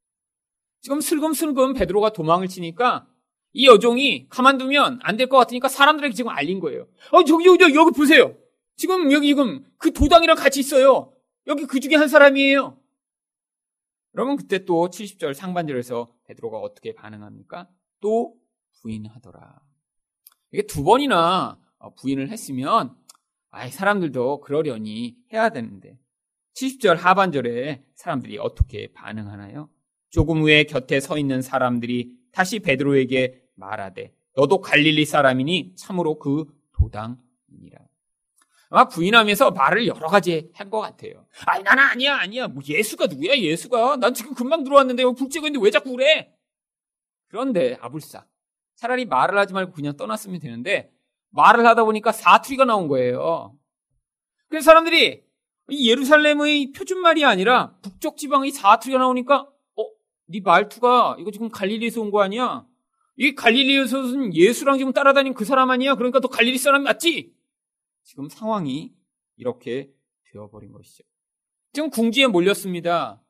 지금 0.81 1.01
슬금슬금 1.01 1.75
베드로가 1.75 2.11
도망을 2.13 2.49
치니까 2.49 3.07
이 3.53 3.67
여종이 3.67 4.29
가만두면 4.29 5.01
안 5.03 5.17
될 5.17 5.29
것 5.29 5.39
같으니까 5.39 5.69
사람들에게 5.69 6.15
지금 6.15 6.31
알린 6.31 6.61
거예요. 6.61 6.87
어, 7.13 7.25
저기, 7.25 7.47
여기, 7.47 7.63
여기 7.75 7.91
보세요. 7.97 8.37
지금 8.77 9.11
여기 9.13 9.29
지금 9.29 9.65
그 9.79 9.93
도당이랑 9.93 10.37
같이 10.37 10.61
있어요. 10.61 11.13
여기 11.47 11.65
그 11.65 11.81
중에 11.81 11.95
한 11.95 12.09
사람이에요. 12.09 12.79
여러분 14.15 14.37
그때 14.37 14.65
또 14.65 14.89
70절 14.89 15.35
상반절에서 15.35 16.13
베드로가 16.25 16.59
어떻게 16.59 16.95
반응합니까? 16.95 17.69
또 18.01 18.35
부인하더라. 18.83 19.61
이게 20.53 20.63
두 20.67 20.85
번이나 20.85 21.59
부인을 21.97 22.29
했으면 22.31 22.95
아이 23.57 23.71
사람들도 23.71 24.41
그러려니 24.41 25.17
해야 25.33 25.49
되는데 25.49 25.99
70절 26.57 26.97
하반절에 26.97 27.85
사람들이 27.95 28.37
어떻게 28.39 28.93
반응하나요? 28.93 29.71
조금 30.11 30.43
후에 30.43 30.65
곁에 30.65 31.01
서 31.01 31.17
있는 31.17 31.41
사람들이 31.41 32.13
다시 32.33 32.59
베드로에게 32.59 33.43
말하되 33.55 34.13
너도 34.37 34.61
갈릴리 34.61 35.07
사람이니 35.07 35.75
참으로 35.77 36.19
그 36.19 36.45
도당이니라. 36.73 37.81
아마 38.69 38.89
부인하면서 38.89 39.53
말을 39.53 39.87
여러 39.87 40.07
가지 40.07 40.51
한 40.55 40.69
것 40.69 40.81
같아요. 40.81 41.27
아니, 41.47 41.63
나는 41.63 41.83
아니야, 41.83 42.17
아니야. 42.17 42.49
뭐 42.49 42.63
예수가 42.67 43.07
누구야, 43.07 43.37
예수가. 43.39 43.97
난 43.97 44.13
지금 44.13 44.35
금방 44.35 44.65
들어왔는데, 44.65 45.05
불 45.05 45.29
쬐고 45.29 45.47
있는데 45.47 45.61
왜 45.63 45.71
자꾸 45.71 45.93
그래? 45.93 46.35
그런데, 47.29 47.79
아불싸. 47.81 48.27
차라리 48.75 49.07
말을 49.07 49.39
하지 49.39 49.55
말고 49.55 49.73
그냥 49.73 49.97
떠났으면 49.97 50.41
되는데 50.41 50.91
말을 51.37 51.67
하다 51.67 51.85
보니까 51.85 52.11
사투리가 52.13 52.65
나온 52.65 52.89
거예요. 52.89 53.57
그래서 54.49 54.65
사람들이 54.65 55.25
이 55.71 55.91
예루살렘의 55.91 56.73
표준말이 56.73 57.25
아니라 57.25 57.77
북쪽 57.83 58.17
지방의 58.17 58.51
사투리가 58.53 58.99
나오니까 58.99 59.43
어, 59.77 59.85
네 60.27 60.41
말투가 60.41 61.17
이거 61.19 61.31
지금 61.31 61.49
갈릴리에서 61.49 62.01
온 62.01 62.11
거 62.11 62.23
아니야? 62.23 62.67
이 63.17 63.35
갈릴리에서는 63.35 64.35
예수랑 64.35 64.79
지금 64.79 64.93
따라다닌 64.93 65.35
그 65.35 65.45
사람 65.45 65.71
아니야? 65.71 65.95
그러니까 65.95 66.21
또 66.21 66.29
갈릴리 66.29 66.59
사람 66.59 66.83
맞지? 66.85 67.35
지금 68.03 68.29
상황이 68.29 68.93
이렇게 69.37 69.91
되어버린 70.33 70.73
것이죠. 70.73 71.03
지금 71.73 71.91
궁지에 71.91 72.27
몰렸습니다. 72.27 73.23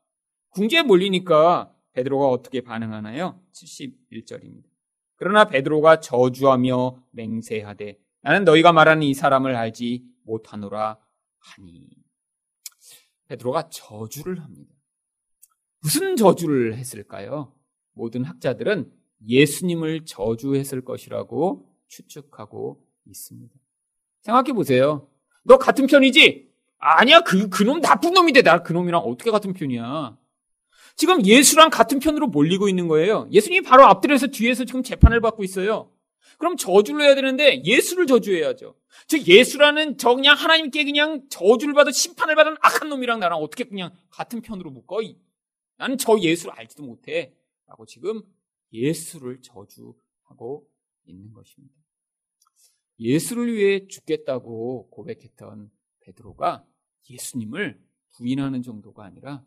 궁지에 0.51 0.83
몰리니까 0.83 1.73
베드로가 1.93 2.29
어떻게 2.29 2.61
반응하나요? 2.61 3.41
71절입니다. 3.53 4.65
그러나 5.17 5.47
베드로가 5.47 6.01
저주하며 6.01 7.03
맹세하되 7.11 7.99
나는 8.23 8.45
너희가 8.45 8.73
말하는 8.73 9.03
이 9.03 9.15
사람을 9.15 9.55
알지 9.55 10.05
못하노라 10.25 10.99
하니 11.39 11.87
베드로가 13.29 13.69
저주를 13.71 14.41
합니다. 14.43 14.73
무슨 15.81 16.17
저주를 16.17 16.77
했을까요? 16.77 17.53
모든 17.93 18.25
학자들은 18.25 18.93
예수님을 19.27 20.05
저주했을 20.05 20.85
것이라고 20.85 21.73
추측하고 21.89 22.85
있습니다. 23.07 23.55
생각해 24.23 24.53
보세요. 24.53 25.09
너 25.45 25.59
같은 25.59 25.87
편이지? 25.87 26.51
아니야, 26.79 27.21
그, 27.21 27.49
그놈 27.49 27.81
나쁜 27.81 28.13
놈인데 28.13 28.43
나 28.43 28.63
그놈이랑 28.63 29.01
어떻게 29.01 29.31
같은 29.31 29.53
편이야? 29.53 30.19
지금 30.97 31.25
예수랑 31.25 31.71
같은 31.71 31.99
편으로 31.99 32.27
몰리고 32.29 32.69
있는 32.69 32.89
거예요. 32.89 33.29
예수님이 33.31 33.63
바로 33.63 33.85
앞들에서 33.85 34.29
뒤에서 34.29 34.65
지금 34.65 34.83
재판을 34.83 35.21
받고 35.21 35.45
있어요. 35.45 35.93
그럼 36.39 36.57
저주를 36.57 37.03
해야 37.03 37.15
되는데 37.15 37.63
예수를 37.65 38.07
저주해야죠. 38.07 38.75
즉 39.07 39.27
예수라는 39.27 39.99
저 39.99 40.15
그냥 40.15 40.37
하나님께 40.37 40.85
그냥 40.85 41.23
저주를 41.29 41.75
받아 41.75 41.91
심판을 41.91 42.35
받은 42.35 42.57
악한 42.61 42.89
놈이랑 42.89 43.21
나랑 43.21 43.39
어떻게 43.39 43.65
그냥 43.65 43.93
같은 44.11 44.41
편으로 44.41 44.71
묶어? 44.71 45.01
나는 45.77 45.99
저 45.99 46.19
예수를 46.19 46.55
알지도 46.55 46.83
못해. 46.83 47.35
라고 47.67 47.85
지금 47.85 48.23
예수를 48.73 49.41
저주하고 49.43 50.67
있는 51.05 51.33
것입니다. 51.33 51.75
예수를 52.99 53.55
위해 53.55 53.87
죽겠다고 53.87 54.89
고백했던 54.91 55.71
베드로가 56.01 56.65
예수님을 57.11 57.79
부인하는 58.13 58.63
정도가 58.63 59.05
아니라 59.05 59.45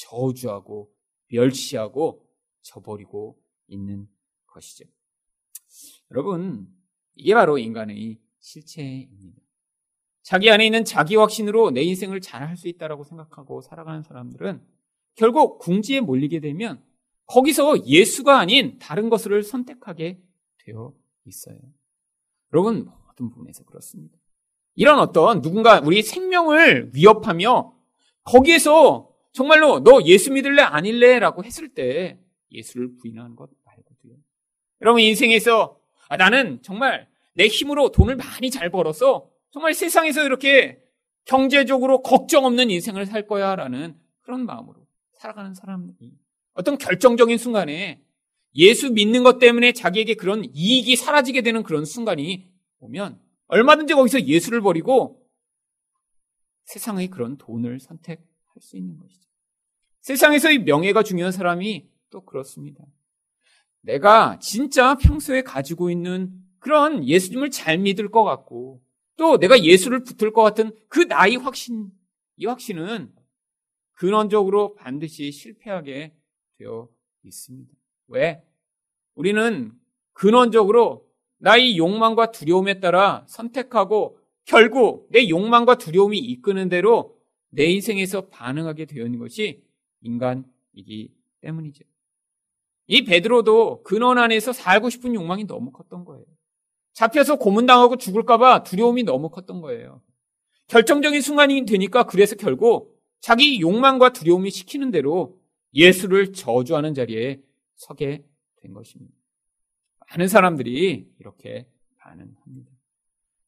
저주하고 0.00 0.92
멸시하고 1.28 2.26
저버리고 2.62 3.38
있는 3.68 4.08
것이죠. 4.46 4.84
여러분, 6.10 6.68
이게 7.14 7.34
바로 7.34 7.58
인간의 7.58 8.18
실체입니다. 8.38 9.40
자기 10.22 10.50
안에 10.50 10.66
있는 10.66 10.84
자기 10.84 11.16
확신으로 11.16 11.70
내 11.70 11.82
인생을 11.82 12.20
잘 12.20 12.46
할 12.46 12.56
수 12.56 12.68
있다라고 12.68 13.04
생각하고 13.04 13.60
살아가는 13.60 14.02
사람들은 14.02 14.64
결국 15.14 15.58
궁지에 15.58 16.00
몰리게 16.00 16.40
되면 16.40 16.82
거기서 17.26 17.86
예수가 17.86 18.38
아닌 18.38 18.78
다른 18.78 19.08
것을 19.08 19.42
선택하게 19.42 20.20
되어 20.64 20.94
있어요. 21.26 21.58
여러분, 22.52 22.90
모든 23.06 23.30
부분에서 23.30 23.64
그렇습니다. 23.64 24.18
이런 24.74 24.98
어떤 24.98 25.40
누군가 25.42 25.80
우리 25.80 26.02
생명을 26.02 26.90
위협하며 26.94 27.76
거기에서 28.22 29.09
정말로 29.32 29.80
너 29.80 30.02
예수 30.02 30.32
믿을래 30.32 30.62
아닐래? 30.62 31.18
라고 31.18 31.44
했을 31.44 31.68
때 31.68 32.18
예수를 32.50 32.96
부인하는 32.96 33.36
것 33.36 33.50
말고도요. 33.64 34.16
여러분 34.82 35.00
인생에서 35.02 35.78
아, 36.08 36.16
나는 36.16 36.60
정말 36.62 37.08
내 37.34 37.46
힘으로 37.46 37.90
돈을 37.92 38.16
많이 38.16 38.50
잘 38.50 38.70
벌어서 38.70 39.30
정말 39.50 39.74
세상에서 39.74 40.24
이렇게 40.24 40.82
경제적으로 41.24 42.02
걱정 42.02 42.44
없는 42.44 42.70
인생을 42.70 43.06
살 43.06 43.26
거야 43.26 43.54
라는 43.54 43.96
그런 44.20 44.44
마음으로 44.46 44.86
살아가는 45.12 45.54
사람이 45.54 45.92
어떤 46.54 46.78
결정적인 46.78 47.38
순간에 47.38 48.02
예수 48.56 48.90
믿는 48.92 49.22
것 49.22 49.38
때문에 49.38 49.72
자기에게 49.72 50.14
그런 50.14 50.44
이익이 50.52 50.96
사라지게 50.96 51.42
되는 51.42 51.62
그런 51.62 51.84
순간이 51.84 52.50
오면 52.80 53.20
얼마든지 53.46 53.94
거기서 53.94 54.22
예수를 54.22 54.60
버리고 54.60 55.24
세상의 56.64 57.08
그런 57.08 57.36
돈을 57.36 57.78
선택 57.80 58.29
할 58.54 58.62
수 58.62 58.76
있는 58.76 58.98
것이죠. 58.98 59.28
세상에서의 60.00 60.60
명예가 60.60 61.02
중요한 61.02 61.32
사람이 61.32 61.88
또 62.10 62.24
그렇습니다. 62.24 62.84
내가 63.82 64.38
진짜 64.38 64.96
평소에 64.96 65.42
가지고 65.42 65.90
있는 65.90 66.32
그런 66.58 67.06
예수님을 67.06 67.50
잘 67.50 67.78
믿을 67.78 68.10
것 68.10 68.24
같고 68.24 68.82
또 69.16 69.38
내가 69.38 69.62
예수를 69.62 70.04
붙을 70.04 70.32
것 70.32 70.42
같은 70.42 70.72
그 70.88 71.00
나의 71.00 71.36
확신, 71.36 71.90
이 72.36 72.46
확신은 72.46 73.12
근원적으로 73.92 74.74
반드시 74.74 75.30
실패하게 75.30 76.14
되어 76.58 76.88
있습니다. 77.22 77.72
왜? 78.08 78.42
우리는 79.14 79.72
근원적으로 80.12 81.06
나의 81.38 81.76
욕망과 81.76 82.32
두려움에 82.32 82.80
따라 82.80 83.24
선택하고 83.28 84.18
결국 84.44 85.08
내 85.10 85.28
욕망과 85.28 85.76
두려움이 85.76 86.18
이끄는 86.18 86.68
대로 86.68 87.19
내 87.50 87.64
인생에서 87.64 88.28
반응하게 88.28 88.86
되어 88.86 89.04
있는 89.04 89.18
것이 89.18 89.62
인간이기 90.02 91.12
때문이죠. 91.40 91.84
이 92.86 93.04
베드로도 93.04 93.82
근원 93.82 94.18
안에서 94.18 94.52
살고 94.52 94.90
싶은 94.90 95.14
욕망이 95.14 95.44
너무 95.46 95.70
컸던 95.70 96.04
거예요. 96.04 96.24
잡혀서 96.92 97.36
고문당하고 97.36 97.96
죽을까봐 97.96 98.64
두려움이 98.64 99.04
너무 99.04 99.30
컸던 99.30 99.60
거예요. 99.60 100.02
결정적인 100.66 101.20
순간이 101.20 101.64
되니까 101.66 102.04
그래서 102.04 102.36
결국 102.36 103.00
자기 103.20 103.60
욕망과 103.60 104.12
두려움이 104.12 104.50
시키는 104.50 104.90
대로 104.90 105.40
예수를 105.74 106.32
저주하는 106.32 106.94
자리에 106.94 107.42
서게 107.76 108.24
된 108.56 108.72
것입니다. 108.72 109.14
많은 110.10 110.26
사람들이 110.26 111.08
이렇게 111.18 111.68
반응합니다. 111.98 112.70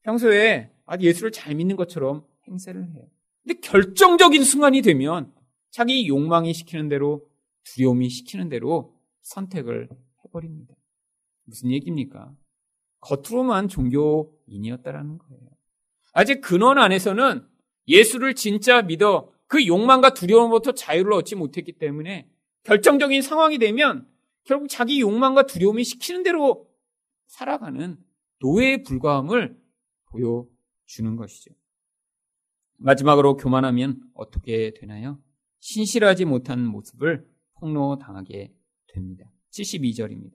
평소에 0.02 0.70
예수를 1.00 1.32
잘 1.32 1.54
믿는 1.54 1.76
것처럼 1.76 2.24
행세를 2.46 2.88
해요. 2.90 3.08
근데 3.44 3.60
결정적인 3.60 4.44
순간이 4.44 4.82
되면 4.82 5.32
자기 5.70 6.06
욕망이 6.06 6.52
시키는 6.52 6.88
대로 6.88 7.28
두려움이 7.64 8.08
시키는 8.08 8.48
대로 8.48 8.94
선택을 9.22 9.88
해버립니다. 10.24 10.74
무슨 11.44 11.70
얘기입니까? 11.70 12.32
겉으로만 13.00 13.68
종교인이었다라는 13.68 15.18
거예요. 15.18 15.48
아직 16.12 16.40
근원 16.40 16.78
안에서는 16.78 17.46
예수를 17.88 18.34
진짜 18.34 18.82
믿어 18.82 19.32
그 19.46 19.66
욕망과 19.66 20.14
두려움부터 20.14 20.72
자유를 20.72 21.12
얻지 21.14 21.34
못했기 21.36 21.72
때문에 21.72 22.30
결정적인 22.62 23.22
상황이 23.22 23.58
되면 23.58 24.08
결국 24.44 24.68
자기 24.68 25.00
욕망과 25.00 25.46
두려움이 25.46 25.84
시키는 25.84 26.22
대로 26.22 26.68
살아가는 27.26 27.98
노예에 28.40 28.82
불과함을 28.82 29.58
보여주는 30.06 31.16
것이죠. 31.16 31.52
마지막으로 32.82 33.36
교만하면 33.36 34.00
어떻게 34.14 34.72
되나요? 34.74 35.18
신실하지 35.60 36.24
못한 36.24 36.64
모습을 36.66 37.26
폭로당하게 37.54 38.52
됩니다. 38.88 39.24
72절입니다. 39.52 40.32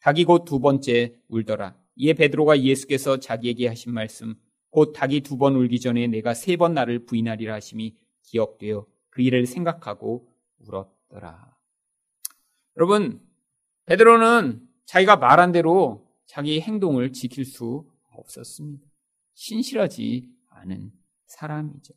닭이 0.00 0.24
곧 0.24 0.44
두 0.44 0.58
번째 0.60 1.14
울더라. 1.28 1.76
이에 1.96 2.14
베드로가 2.14 2.60
예수께서 2.62 3.18
자기에게 3.18 3.68
하신 3.68 3.92
말씀 3.92 4.34
곧 4.70 4.92
닭이 4.92 5.20
두 5.22 5.38
번 5.38 5.54
울기 5.56 5.80
전에 5.80 6.06
내가 6.06 6.34
세 6.34 6.56
번 6.56 6.74
나를 6.74 7.04
부인하리라 7.06 7.54
하심이 7.54 7.96
기억되어 8.22 8.86
그 9.10 9.22
일을 9.22 9.46
생각하고 9.46 10.28
울었더라. 10.58 11.56
여러분 12.76 13.20
베드로는 13.86 14.66
자기가 14.86 15.16
말한 15.16 15.52
대로 15.52 16.06
자기 16.26 16.60
행동을 16.60 17.12
지킬 17.12 17.44
수 17.44 17.88
없었습니다. 18.10 18.86
신실하지 19.34 20.28
않은 20.50 20.92
사람이죠. 21.28 21.94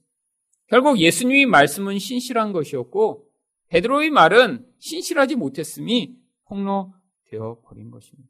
결국 0.68 1.00
예수님의 1.00 1.48
말씀은 1.48 2.00
신실한 2.00 2.54
것이었고 2.54 3.28
베드로의 3.68 4.10
말은 4.10 4.66
신실하지 4.80 5.36
못했음이 5.36 6.18
폭로되어 6.46 7.62
버린 7.64 7.90
것입니다. 7.92 8.30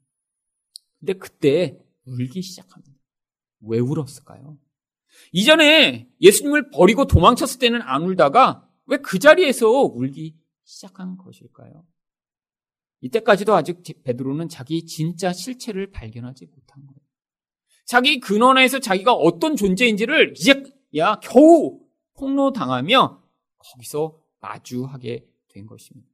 근데 1.00 1.14
그때 1.14 1.80
울기 2.06 2.42
시작합니다. 2.42 2.96
왜 3.62 3.80
울었을까요? 3.80 4.58
이전에 5.32 6.10
예수님을 6.22 6.72
버리고 6.72 7.06
도망쳤을 7.06 7.60
때는 7.60 7.82
안 7.82 8.04
울다가 8.04 8.68
왜 8.86 8.98
그 8.98 9.20
자리에서 9.20 9.68
울기 9.70 10.36
시작한 10.64 11.18
것일까요? 11.18 11.86
이때까지도 13.02 13.56
아직 13.56 13.82
베드로는 14.04 14.48
자기 14.50 14.86
진짜 14.86 15.34
실체를 15.34 15.92
발견하지 15.92 16.46
못한 16.46 16.86
거예요. 16.86 17.00
자기 17.86 18.20
근원에서 18.20 18.80
자기가 18.80 19.14
어떤 19.14 19.56
존재인지를 19.56 20.34
이제 20.38 20.64
야 20.98 21.20
겨우 21.22 21.80
폭로당하며 22.16 23.22
거기서 23.58 24.18
마주하게 24.40 25.26
된 25.50 25.66
것입니다. 25.66 26.10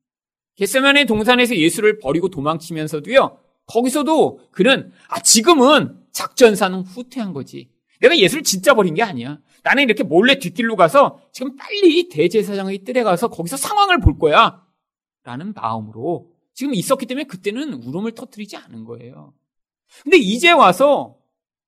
겟세만의 0.55 1.05
동산에서 1.05 1.55
예수를 1.55 1.99
버리고 1.99 2.29
도망치면서도요. 2.29 3.39
거기서도 3.67 4.39
그는 4.51 4.91
아 5.07 5.21
지금은 5.21 6.03
작전사는 6.11 6.81
후퇴한 6.81 7.33
거지. 7.33 7.69
내가 7.99 8.17
예수를 8.17 8.43
진짜 8.43 8.73
버린 8.73 8.93
게 8.93 9.03
아니야. 9.03 9.39
나는 9.63 9.83
이렇게 9.83 10.03
몰래 10.03 10.39
뒷길로 10.39 10.75
가서 10.75 11.19
지금 11.31 11.55
빨리 11.55 12.09
대제사장의 12.09 12.79
뜰에 12.79 13.03
가서 13.03 13.27
거기서 13.27 13.57
상황을 13.57 13.99
볼 13.99 14.17
거야. 14.17 14.65
라는 15.23 15.53
마음으로 15.53 16.31
지금 16.53 16.73
있었기 16.73 17.05
때문에 17.05 17.25
그때는 17.25 17.73
울음을 17.73 18.13
터뜨리지 18.13 18.55
않은 18.57 18.85
거예요. 18.85 19.33
근데 20.03 20.17
이제 20.17 20.51
와서 20.51 21.17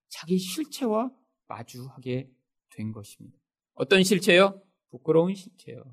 자기 0.07 0.37
실체와 0.37 1.11
마주하게 1.47 2.29
된 2.71 2.91
것입니다. 2.91 3.37
어떤 3.75 4.03
실체요? 4.03 4.61
부끄러운 4.89 5.35
실체요. 5.35 5.83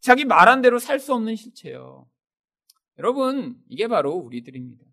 자기 0.00 0.24
말한 0.24 0.62
대로 0.62 0.78
살 0.78 0.98
수 0.98 1.14
없는 1.14 1.36
실체요. 1.36 2.08
여러분, 2.98 3.56
이게 3.68 3.88
바로 3.88 4.12
우리들입니다. 4.14 4.84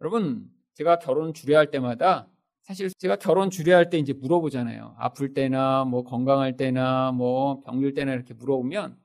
여러분, 0.00 0.50
제가 0.74 0.98
결혼 0.98 1.34
주례할 1.34 1.70
때마다 1.70 2.28
사실 2.62 2.90
제가 2.98 3.16
결혼 3.16 3.50
주례할 3.50 3.88
때 3.90 3.98
이제 3.98 4.12
물어보잖아요. 4.12 4.94
아플 4.98 5.32
때나 5.34 5.84
뭐 5.84 6.04
건강할 6.04 6.56
때나 6.56 7.12
뭐 7.12 7.60
병들 7.62 7.94
때나 7.94 8.12
이렇게 8.12 8.34
물어보면 8.34 8.98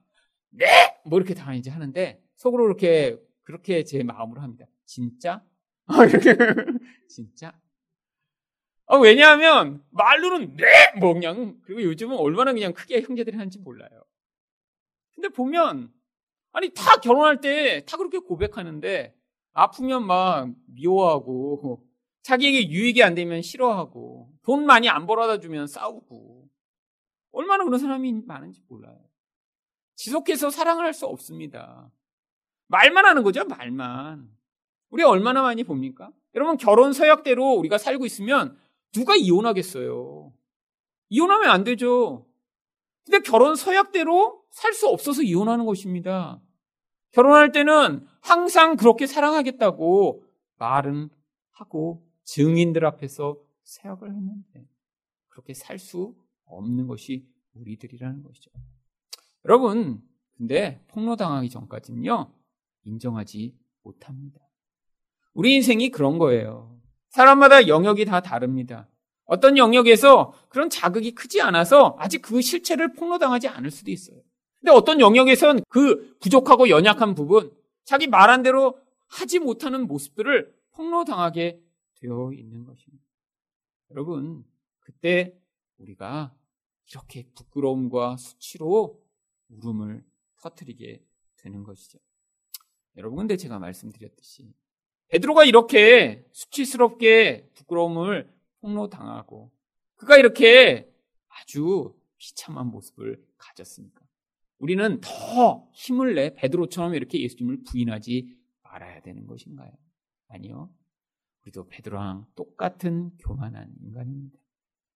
네! 0.50 0.66
뭐 1.06 1.18
이렇게 1.18 1.34
다 1.34 1.54
이제 1.54 1.70
하는데 1.70 2.22
속으로 2.36 2.66
이렇게 2.66 3.16
그렇게 3.42 3.82
제 3.84 4.02
마음으로 4.02 4.40
합니다. 4.42 4.66
진짜? 4.84 5.42
진짜? 7.08 7.52
아, 8.86 8.96
왜냐하면 8.96 9.82
말로는 9.90 10.56
네! 10.56 10.64
뭐 11.00 11.14
그냥 11.14 11.58
그리고 11.64 11.82
요즘은 11.82 12.16
얼마나 12.16 12.52
그냥 12.52 12.72
크게 12.74 13.00
형제들이 13.02 13.36
하는지 13.36 13.58
몰라요. 13.58 13.88
근데 15.14 15.28
보면 15.28 15.92
아니 16.52 16.70
다 16.74 16.96
결혼할 16.96 17.40
때 17.40 17.84
다 17.86 17.96
그렇게 17.96 18.18
고백하는데 18.18 19.14
아프면 19.52 20.06
막 20.06 20.50
미워하고 20.66 21.82
자기에게 22.22 22.68
유익이 22.70 23.02
안 23.02 23.14
되면 23.14 23.42
싫어하고 23.42 24.30
돈 24.42 24.66
많이 24.66 24.88
안 24.88 25.06
벌어다 25.06 25.40
주면 25.40 25.66
싸우고 25.66 26.48
얼마나 27.32 27.64
그런 27.64 27.78
사람이 27.78 28.12
많은지 28.26 28.62
몰라요. 28.68 28.98
지속해서 29.96 30.50
사랑을 30.50 30.84
할 30.84 30.92
수 30.94 31.06
없습니다. 31.06 31.90
말만 32.68 33.04
하는 33.04 33.22
거죠, 33.22 33.44
말만. 33.44 34.28
우리 34.90 35.02
얼마나 35.02 35.42
많이 35.42 35.64
봅니까? 35.64 36.10
여러분 36.34 36.56
결혼 36.56 36.92
서약대로 36.92 37.52
우리가 37.54 37.78
살고 37.78 38.04
있으면 38.06 38.56
누가 38.94 39.16
이혼하겠어요? 39.16 40.32
이혼하면 41.10 41.50
안 41.50 41.64
되죠. 41.64 42.26
근데 43.04 43.20
결혼 43.20 43.56
서약대로 43.56 44.42
살 44.50 44.72
수 44.72 44.88
없어서 44.88 45.22
이혼하는 45.22 45.66
것입니다. 45.66 46.40
결혼할 47.10 47.52
때는 47.52 48.06
항상 48.20 48.76
그렇게 48.76 49.06
사랑하겠다고 49.06 50.24
말은 50.56 51.10
하고 51.50 52.06
증인들 52.22 52.86
앞에서 52.86 53.38
서약을 53.64 54.14
했는데 54.14 54.66
그렇게 55.28 55.54
살 55.54 55.78
수 55.78 56.14
없는 56.46 56.86
것이 56.86 57.26
우리들이라는 57.54 58.22
것이죠. 58.22 58.50
여러분, 59.44 60.02
근데 60.36 60.84
폭로당하기 60.88 61.50
전까지는요, 61.50 62.32
인정하지 62.84 63.56
못합니다. 63.82 64.40
우리 65.32 65.54
인생이 65.56 65.90
그런 65.90 66.18
거예요. 66.18 66.80
사람마다 67.14 67.68
영역이 67.68 68.06
다 68.06 68.20
다릅니다. 68.20 68.88
어떤 69.24 69.56
영역에서 69.56 70.34
그런 70.48 70.68
자극이 70.68 71.14
크지 71.14 71.40
않아서 71.42 71.94
아직 72.00 72.20
그 72.20 72.42
실체를 72.42 72.92
폭로당하지 72.92 73.46
않을 73.46 73.70
수도 73.70 73.92
있어요. 73.92 74.20
근데 74.58 74.72
어떤 74.72 74.98
영역에선 74.98 75.62
그 75.68 76.18
부족하고 76.18 76.68
연약한 76.68 77.14
부분, 77.14 77.56
자기 77.84 78.08
말한 78.08 78.42
대로 78.42 78.80
하지 79.06 79.38
못하는 79.38 79.86
모습들을 79.86 80.52
폭로당하게 80.72 81.60
되어 82.00 82.32
있는 82.32 82.64
것입니다. 82.64 83.04
여러분, 83.92 84.44
그때 84.80 85.38
우리가 85.78 86.34
이렇게 86.90 87.28
부끄러움과 87.36 88.16
수치로 88.16 89.00
울음을 89.50 90.04
터뜨리게 90.40 91.00
되는 91.36 91.62
것이죠. 91.62 92.00
여러분, 92.96 93.18
근데 93.18 93.36
제가 93.36 93.60
말씀드렸듯이 93.60 94.52
베드로가 95.08 95.44
이렇게 95.44 96.24
수치스럽게 96.32 97.50
부끄러움을 97.54 98.32
폭로당하고 98.60 99.50
그가 99.96 100.16
이렇게 100.16 100.90
아주 101.28 101.94
비참한 102.16 102.68
모습을 102.68 103.22
가졌습니까? 103.36 104.02
우리는 104.58 105.00
더 105.00 105.68
힘을 105.72 106.14
내 106.14 106.34
베드로처럼 106.34 106.94
이렇게 106.94 107.20
예수님을 107.20 107.64
부인하지 107.64 108.36
말아야 108.62 109.00
되는 109.02 109.26
것인가요? 109.26 109.70
아니요. 110.28 110.70
우리도 111.42 111.68
베드로랑 111.68 112.26
똑같은 112.34 113.10
교만한 113.18 113.72
인간입니다. 113.82 114.38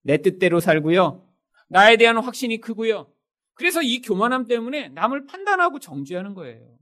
내 0.02 0.18
뜻대로 0.18 0.60
살고요. 0.60 1.26
나에 1.68 1.96
대한 1.96 2.16
확신이 2.16 2.60
크고요. 2.60 3.12
그래서 3.54 3.82
이 3.82 4.00
교만함 4.00 4.46
때문에 4.46 4.88
남을 4.90 5.26
판단하고 5.26 5.80
정죄하는 5.80 6.34
거예요. 6.34 6.77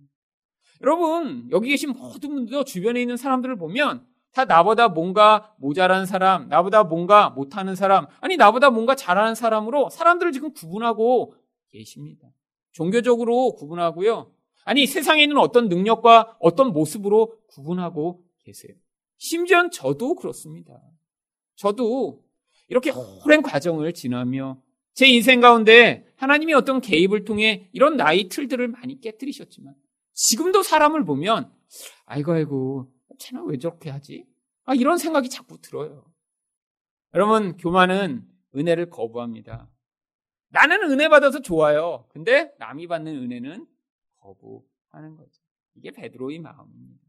여러분, 0.83 1.49
여기 1.51 1.71
계신 1.71 1.91
모든 1.91 2.31
분들 2.31 2.65
주변에 2.65 3.01
있는 3.01 3.17
사람들을 3.17 3.57
보면 3.57 4.07
다 4.33 4.45
나보다 4.45 4.89
뭔가 4.89 5.55
모자란 5.59 6.05
사람, 6.05 6.49
나보다 6.49 6.85
뭔가 6.85 7.31
못하는 7.31 7.75
사람, 7.75 8.07
아니, 8.21 8.37
나보다 8.37 8.71
뭔가 8.71 8.95
잘하는 8.95 9.35
사람으로 9.35 9.89
사람들을 9.89 10.33
지금 10.33 10.53
구분하고 10.53 11.35
계십니다. 11.71 12.29
종교적으로 12.73 13.55
구분하고요. 13.55 14.31
아니, 14.65 14.87
세상에 14.87 15.23
있는 15.23 15.39
어떤 15.39 15.69
능력과 15.69 16.37
어떤 16.41 16.73
모습으로 16.73 17.39
구분하고 17.49 18.23
계세요. 18.45 18.75
심지어 19.17 19.71
저도 19.71 20.15
그렇습니다. 20.17 20.79
저도 21.55 22.23
이렇게 22.69 22.93
오랜 23.25 23.41
과정을 23.41 23.95
지나며 23.95 24.61
제 24.93 25.07
인생 25.07 25.41
가운데 25.41 26.07
하나님이 26.17 26.53
어떤 26.55 26.81
개입을 26.81 27.25
통해 27.25 27.69
이런 27.73 27.97
나이 27.97 28.29
틀들을 28.29 28.69
많이 28.69 29.01
깨뜨리셨지만 29.01 29.75
지금도 30.21 30.63
사람을 30.63 31.05
보면 31.05 31.53
아이고 32.07 32.33
아이고 32.33 32.93
쟤는 33.19 33.45
왜 33.47 33.59
저렇게 33.59 33.91
하지? 33.91 34.27
아 34.65 34.75
이런 34.75 34.97
생각이 34.99 35.29
자꾸 35.29 35.61
들어요. 35.61 36.05
여러분 37.15 37.57
교만은 37.59 38.27
은혜를 38.57 38.89
거부합니다. 38.91 39.71
나는 40.49 40.91
은혜 40.91 41.09
받아서 41.09 41.41
좋아요. 41.43 42.07
근데 42.09 42.53
남이 42.59 42.87
받는 42.87 43.15
은혜는 43.15 43.67
거부하는 44.17 45.17
거죠. 45.17 45.43
이게 45.75 45.91
베드로의 45.91 46.39
마음입니다. 46.39 47.05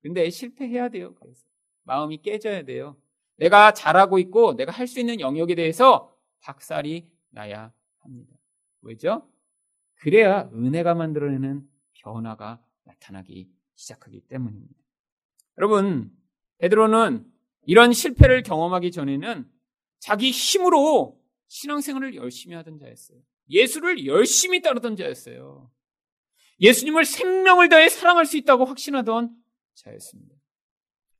근데 0.00 0.28
실패해야 0.30 0.88
돼요. 0.88 1.14
그래서 1.14 1.44
마음이 1.84 2.22
깨져야 2.22 2.62
돼요. 2.64 2.96
내가 3.36 3.72
잘하고 3.72 4.18
있고 4.18 4.54
내가 4.54 4.72
할 4.72 4.86
수 4.86 5.00
있는 5.00 5.20
영역에 5.20 5.54
대해서 5.54 6.16
박살이 6.40 7.10
나야 7.30 7.72
합니다. 7.98 8.34
왜죠? 8.80 9.28
그래야 9.96 10.48
은혜가 10.54 10.94
만들어내는 10.94 11.68
변화가 12.02 12.62
나타나기 12.84 13.50
시작하기 13.74 14.22
때문입니다. 14.22 14.74
여러분, 15.58 16.10
베드로는 16.58 17.26
이런 17.64 17.92
실패를 17.92 18.42
경험하기 18.42 18.90
전에는 18.90 19.50
자기 19.98 20.30
힘으로 20.30 21.20
신앙생활을 21.48 22.14
열심히 22.16 22.56
하던 22.56 22.78
자였어요. 22.78 23.18
예수를 23.50 24.06
열심히 24.06 24.62
따르던 24.62 24.96
자였어요. 24.96 25.70
예수님을 26.60 27.04
생명을 27.04 27.68
다해 27.68 27.88
사랑할 27.88 28.24
수 28.24 28.36
있다고 28.36 28.64
확신하던 28.64 29.36
자였습니다. 29.74 30.34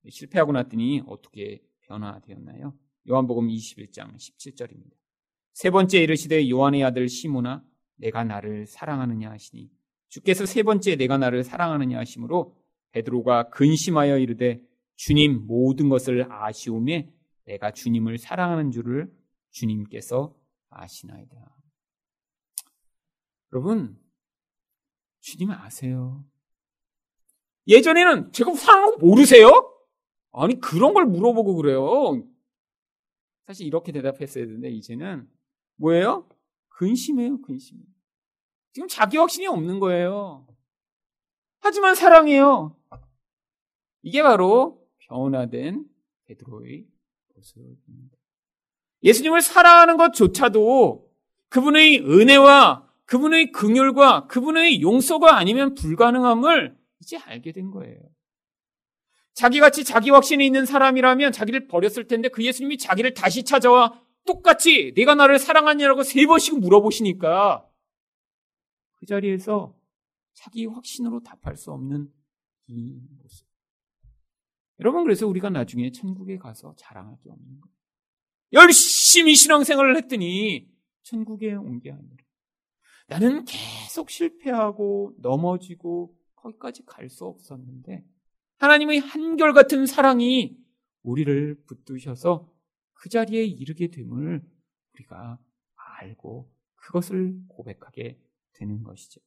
실패하고 0.08 0.52
났더니 0.52 1.02
어떻게 1.06 1.62
변화되었나요? 1.82 2.76
요한복음 3.08 3.48
21장 3.48 4.16
17절입니다. 4.16 4.92
세 5.52 5.70
번째 5.70 6.02
이르시되 6.02 6.48
요한의 6.48 6.84
아들 6.84 7.08
시모나 7.08 7.64
내가 7.96 8.24
나를 8.24 8.66
사랑하느냐 8.66 9.30
하시니 9.30 9.70
주께서 10.12 10.44
세 10.44 10.62
번째 10.62 10.96
내가 10.96 11.16
나를 11.16 11.42
사랑하느냐 11.42 11.98
하심으로 12.00 12.54
베드로가 12.90 13.48
근심하여 13.48 14.18
이르되 14.18 14.62
주님 14.96 15.46
모든 15.46 15.88
것을 15.88 16.30
아시오매 16.30 17.10
내가 17.46 17.70
주님을 17.70 18.18
사랑하는 18.18 18.70
줄을 18.70 19.10
주님께서 19.52 20.36
아시나이다. 20.68 21.34
여러분, 23.54 23.98
주님 25.20 25.50
아세요. 25.50 26.22
예전에는 27.66 28.32
제가 28.32 28.54
사랑하는 28.54 28.98
거 28.98 29.06
모르세요? 29.06 29.48
아니, 30.32 30.60
그런 30.60 30.92
걸 30.92 31.06
물어보고 31.06 31.56
그래요. 31.56 32.22
사실 33.46 33.66
이렇게 33.66 33.92
대답했어야 33.92 34.44
되는데, 34.44 34.68
이제는 34.68 35.26
뭐예요? 35.76 36.28
근심해요, 36.68 37.40
근심. 37.40 37.91
지금 38.72 38.88
자기 38.88 39.18
확신이 39.18 39.46
없는 39.46 39.80
거예요. 39.80 40.46
하지만 41.60 41.94
사랑해요. 41.94 42.76
이게 44.02 44.22
바로 44.22 44.82
변화된 44.98 45.84
베드로의 46.26 46.86
모습입니다. 47.34 48.16
예수님을 49.04 49.42
사랑하는 49.42 49.96
것조차도 49.96 51.10
그분의 51.48 52.00
은혜와 52.00 52.88
그분의 53.04 53.52
긍휼과 53.52 54.26
그분의 54.28 54.80
용서가 54.80 55.36
아니면 55.36 55.74
불가능함을 55.74 56.76
이제 57.00 57.18
알게 57.18 57.52
된 57.52 57.70
거예요. 57.70 58.00
자기같이 59.34 59.84
자기 59.84 60.10
확신이 60.10 60.46
있는 60.46 60.66
사람이라면 60.66 61.32
자기를 61.32 61.66
버렸을 61.68 62.06
텐데 62.06 62.28
그 62.28 62.44
예수님이 62.44 62.78
자기를 62.78 63.14
다시 63.14 63.44
찾아와 63.44 64.00
똑같이 64.24 64.92
내가 64.94 65.14
나를 65.14 65.38
사랑하냐라고 65.38 66.02
세 66.02 66.24
번씩 66.26 66.58
물어보시니까 66.60 67.66
그 69.02 69.06
자리에서 69.06 69.76
자기 70.32 70.64
확신으로 70.64 71.24
답할 71.24 71.56
수 71.56 71.72
없는 71.72 72.08
이 72.68 73.00
모습. 73.20 73.48
여러분, 74.78 75.02
그래서 75.02 75.26
우리가 75.26 75.50
나중에 75.50 75.90
천국에 75.90 76.38
가서 76.38 76.72
자랑할 76.76 77.16
게 77.20 77.28
없는 77.28 77.60
거예요. 77.60 77.74
열심히 78.52 79.34
신앙생활을 79.34 79.96
했더니 79.96 80.72
천국에 81.02 81.52
온 81.54 81.80
게 81.80 81.90
아니라 81.90 82.16
나는 83.08 83.44
계속 83.44 84.08
실패하고 84.08 85.16
넘어지고 85.18 86.16
거기까지 86.36 86.84
갈 86.84 87.10
수 87.10 87.24
없었는데 87.24 88.04
하나님의 88.58 89.00
한결같은 89.00 89.86
사랑이 89.86 90.56
우리를 91.02 91.64
붙드셔서 91.66 92.48
그 92.92 93.08
자리에 93.08 93.44
이르게 93.44 93.88
됨을 93.88 94.48
우리가 94.94 95.40
알고 95.98 96.54
그것을 96.76 97.34
고백하게 97.48 98.20
되는 98.54 98.82
것이죠. 98.82 99.20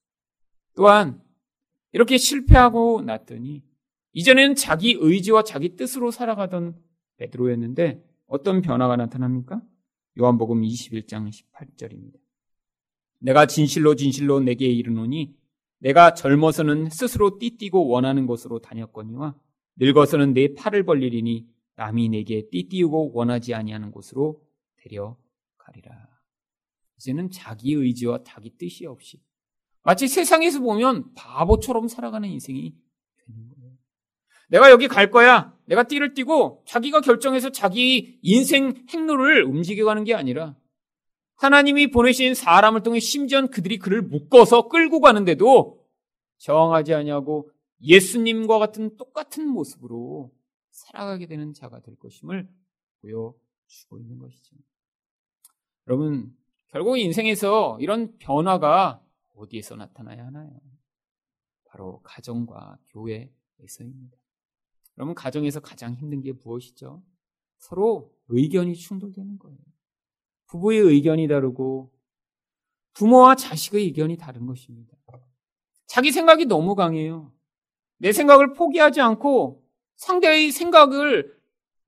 또한 0.76 1.22
이렇게 1.92 2.18
실패하고 2.18 3.02
났더니 3.02 3.64
이전에는 4.14 4.56
자기 4.56 4.98
의지와 5.00 5.44
자기 5.44 5.76
뜻으로 5.76 6.12
살아가던 6.12 6.76
베드로였는데 7.18 8.04
어떤 8.28 8.62
변화가 8.62 8.96
나타납니까? 8.96 9.62
요한복음 10.20 10.62
21장 10.62 11.30
18절입니다. 11.30 12.18
내가 13.20 13.46
진실로 13.46 13.96
진실로 13.96 14.40
내게 14.40 14.68
이르노니 14.68 15.36
내가 15.80 16.14
젊어서는 16.14 16.90
스스로 16.90 17.38
띠띠고 17.38 17.88
원하는 17.88 18.26
곳으로 18.26 18.60
다녔거니와 18.60 19.36
늙어서는 19.78 20.34
내 20.34 20.54
팔을 20.54 20.84
벌리리니 20.84 21.48
남이 21.76 22.10
내게 22.10 22.48
띠띠우고 22.50 23.12
원하지 23.14 23.54
아니하는 23.54 23.92
곳으로 23.92 24.42
데려가리라. 24.78 26.15
이제는 26.98 27.32
자기 27.32 27.74
의지와 27.74 28.24
자기 28.26 28.56
뜻이 28.58 28.86
없이 28.86 29.22
마치 29.84 30.08
세상에서 30.08 30.60
보면 30.62 31.14
바보처럼 31.14 31.88
살아가는 31.88 32.28
인생이 32.28 32.76
되는 33.26 33.50
거예요. 33.50 33.72
내가 34.50 34.72
여기 34.72 34.88
갈 34.88 35.12
거야. 35.12 35.56
내가 35.66 35.84
띠를 35.84 36.14
띠고 36.14 36.64
자기가 36.66 37.02
결정해서 37.02 37.52
자기 37.52 38.20
인생 38.22 38.86
행로를 38.90 39.44
움직여가는 39.44 40.04
게 40.04 40.14
아니라 40.14 40.56
하나님이 41.36 41.92
보내신 41.92 42.34
사람을 42.34 42.84
통해 42.84 43.00
심지어 43.00 43.46
그들이 43.48 43.78
그를 43.78 44.02
묶어서 44.02 44.70
끌고 44.70 45.02
가는데도 45.02 45.86
저항하지 46.38 46.94
아니하고 46.94 47.52
예수님과 47.82 48.58
같은 48.60 48.96
똑같은 48.98 49.48
모습으로 49.48 50.32
살아가게 50.72 51.28
되는 51.28 51.54
자가 51.54 51.82
될 51.82 51.96
것임을 51.98 52.50
보여주고 53.02 54.00
있는 54.00 54.18
것이죠. 54.20 54.56
여러분, 55.88 56.36
결국 56.68 56.98
인생에서 56.98 57.78
이런 57.80 58.18
변화가 58.18 59.02
어디에서 59.36 59.76
나타나야 59.76 60.26
하나요? 60.26 60.52
바로 61.66 62.02
가정과 62.04 62.78
교회에서입니다. 62.90 64.18
여러분, 64.98 65.14
가정에서 65.16 65.60
가장 65.60 65.94
힘든 65.94 66.22
게 66.22 66.32
무엇이죠? 66.32 67.04
서로 67.58 68.14
의견이 68.28 68.76
충돌되는 68.76 69.40
거예요. 69.40 69.58
부부의 70.48 70.80
의견이 70.80 71.28
다르고 71.28 71.92
부모와 72.94 73.36
자식의 73.36 73.84
의견이 73.84 74.18
다른 74.18 74.46
것입니다. 74.46 74.94
자기 75.86 76.12
생각이 76.12 76.46
너무 76.46 76.76
강해요. 76.76 77.32
내 77.98 78.12
생각을 78.12 78.54
포기하지 78.54 79.02
않고 79.02 79.64
상대의 79.96 80.52
생각을 80.52 81.36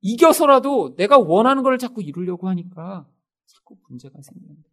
이겨서라도 0.00 0.96
내가 0.96 1.18
원하는 1.18 1.62
걸 1.62 1.78
자꾸 1.78 2.02
이루려고 2.02 2.48
하니까 2.48 3.08
자꾸 3.48 3.76
문제가 3.88 4.20
생깁니다. 4.22 4.70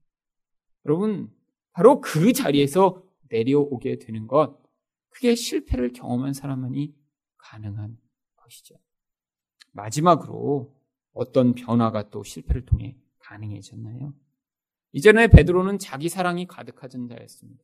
여러분, 0.85 1.33
바로 1.71 2.01
그 2.01 2.33
자리에서 2.33 3.03
내려오게 3.29 3.97
되는 3.99 4.27
것, 4.27 4.61
그게 5.09 5.33
실패를 5.33 5.93
경험한 5.93 6.33
사람만이 6.33 6.93
가능한 7.37 7.97
것이죠. 8.35 8.75
마지막으로 9.71 10.75
어떤 11.13 11.55
변화가 11.55 12.09
또 12.09 12.23
실패를 12.23 12.65
통해 12.65 12.97
가능해졌나요? 13.19 14.13
이전에 14.91 15.27
베드로는 15.27 15.79
자기 15.79 16.09
사랑이 16.09 16.45
가득하던 16.45 17.07
자였습니다. 17.07 17.63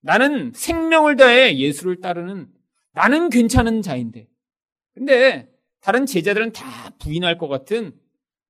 나는 0.00 0.52
생명을 0.52 1.16
다해 1.16 1.58
예수를 1.58 2.00
따르는 2.00 2.52
나는 2.92 3.30
괜찮은 3.30 3.82
자인데. 3.82 4.28
근데 4.92 5.52
다른 5.80 6.06
제자들은 6.06 6.52
다 6.52 6.90
부인할 6.98 7.38
것 7.38 7.48
같은 7.48 7.98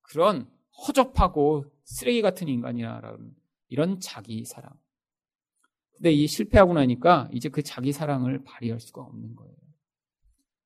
그런 0.03 0.51
허접하고 0.87 1.65
쓰레기 1.91 2.23
같은 2.23 2.49
인간이라는 2.49 3.35
이런 3.69 4.01
자기 4.01 4.45
사랑. 4.45 4.73
근데 5.93 6.13
이 6.13 6.27
실패하고 6.27 6.73
나니까 6.73 7.29
이제 7.33 7.49
그 7.49 7.63
자기 7.63 7.93
사랑을 7.93 8.43
발휘할 8.45 8.81
수가 8.81 9.03
없는 9.03 9.35
거예요. 9.35 9.55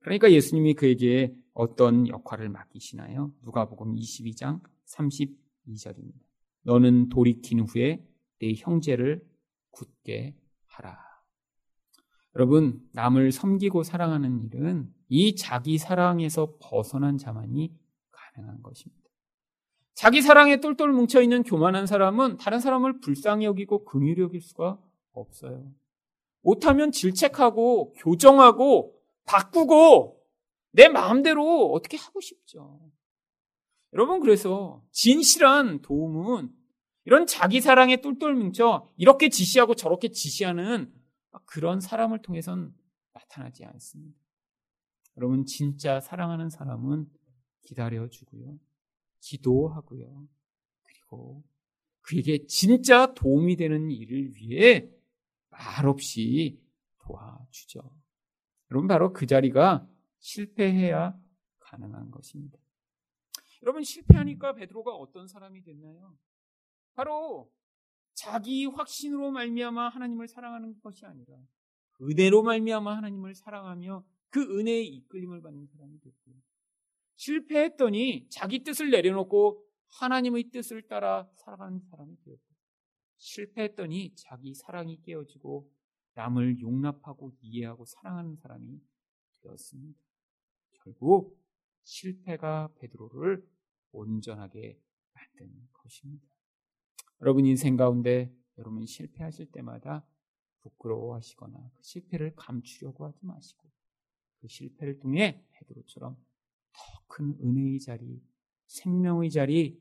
그러니까 0.00 0.30
예수님이 0.30 0.74
그에게 0.74 1.34
어떤 1.54 2.06
역할을 2.06 2.50
맡기시나요? 2.50 3.32
누가복음 3.42 3.94
22장 3.96 4.60
32절입니다. 4.86 6.20
너는 6.62 7.08
돌이킨 7.08 7.60
후에 7.60 8.06
내 8.38 8.52
형제를 8.54 9.26
굳게 9.70 10.36
하라. 10.66 10.98
여러분, 12.36 12.86
남을 12.92 13.32
섬기고 13.32 13.82
사랑하는 13.82 14.42
일은 14.42 14.92
이 15.08 15.36
자기 15.36 15.78
사랑에서 15.78 16.58
벗어난 16.60 17.16
자만이 17.16 17.74
가능한 18.10 18.62
것입니다. 18.62 19.03
자기 19.94 20.22
사랑에 20.22 20.60
똘똘 20.60 20.92
뭉쳐 20.92 21.22
있는 21.22 21.42
교만한 21.42 21.86
사람은 21.86 22.36
다른 22.36 22.60
사람을 22.60 23.00
불쌍히 23.00 23.44
여기고 23.44 23.84
긍휼히 23.84 24.20
여길 24.20 24.40
수가 24.40 24.78
없어요. 25.12 25.72
못하면 26.42 26.92
질책하고 26.92 27.94
교정하고 27.94 29.00
바꾸고 29.24 30.20
내 30.72 30.88
마음대로 30.88 31.72
어떻게 31.72 31.96
하고 31.96 32.20
싶죠. 32.20 32.80
여러분 33.92 34.20
그래서 34.20 34.82
진실한 34.90 35.80
도움은 35.80 36.50
이런 37.04 37.26
자기 37.26 37.60
사랑에 37.60 38.00
똘똘 38.00 38.34
뭉쳐 38.34 38.90
이렇게 38.96 39.28
지시하고 39.28 39.74
저렇게 39.74 40.08
지시하는 40.08 40.92
그런 41.44 41.80
사람을 41.80 42.20
통해선 42.22 42.74
나타나지 43.12 43.64
않습니다. 43.64 44.18
여러분 45.16 45.46
진짜 45.46 46.00
사랑하는 46.00 46.50
사람은 46.50 47.08
기다려주고요. 47.62 48.58
기도하고요. 49.24 50.28
그리고 50.82 51.44
그에게 52.02 52.46
진짜 52.46 53.14
도움이 53.14 53.56
되는 53.56 53.90
일을 53.90 54.34
위해 54.36 54.90
말없이 55.50 56.60
도와주죠. 56.98 57.80
여러분 58.70 58.88
바로 58.88 59.12
그 59.12 59.26
자리가 59.26 59.88
실패해야 60.18 61.18
가능한 61.58 62.10
것입니다. 62.10 62.58
여러분 63.62 63.82
실패하니까 63.82 64.54
베드로가 64.54 64.92
어떤 64.94 65.26
사람이 65.26 65.62
됐나요? 65.62 66.16
바로 66.94 67.50
자기 68.12 68.66
확신으로 68.66 69.30
말미암아 69.30 69.88
하나님을 69.88 70.28
사랑하는 70.28 70.78
것이 70.80 71.06
아니라 71.06 71.34
은혜로 72.00 72.42
말미암아 72.42 72.96
하나님을 72.96 73.34
사랑하며 73.34 74.04
그 74.28 74.58
은혜의 74.58 74.86
이끌림을 74.88 75.40
받는 75.40 75.66
사람이 75.66 75.98
됐고요. 76.00 76.34
실패했더니 77.16 78.28
자기 78.30 78.64
뜻을 78.64 78.90
내려놓고 78.90 79.64
하나님의 80.00 80.50
뜻을 80.50 80.86
따라 80.88 81.28
살아가는 81.36 81.80
사람이 81.80 82.16
되었고 82.24 82.54
실패했더니 83.18 84.14
자기 84.16 84.54
사랑이 84.54 85.00
깨어지고 85.02 85.70
남을 86.14 86.60
용납하고 86.60 87.32
이해하고 87.40 87.84
사랑하는 87.86 88.36
사람이 88.36 88.80
되었습니다. 89.42 89.98
결국 90.72 91.40
실패가 91.84 92.72
베드로를 92.78 93.46
온전하게 93.92 94.80
만든 95.12 95.68
것입니다. 95.72 96.26
여러분 97.20 97.46
인생 97.46 97.76
가운데 97.76 98.34
여러분 98.58 98.84
실패하실 98.86 99.52
때마다 99.52 100.06
부끄러워하시거나 100.62 101.70
그 101.74 101.82
실패를 101.82 102.34
감추려고 102.34 103.06
하지 103.06 103.18
마시고 103.24 103.70
그 104.40 104.48
실패를 104.48 104.98
통해 104.98 105.44
베드로처럼 105.52 106.16
더 106.74 107.04
큰 107.14 107.36
은혜의 107.40 107.78
자리, 107.80 108.20
생명의 108.66 109.30
자리, 109.30 109.80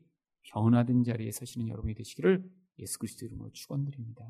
변화된 0.52 1.02
자리에 1.02 1.32
서시는 1.32 1.68
여러분이 1.68 1.94
되시기를 1.94 2.48
예수 2.78 2.98
그리스도 2.98 3.26
이름으로 3.26 3.50
축원드립니다. 3.50 4.24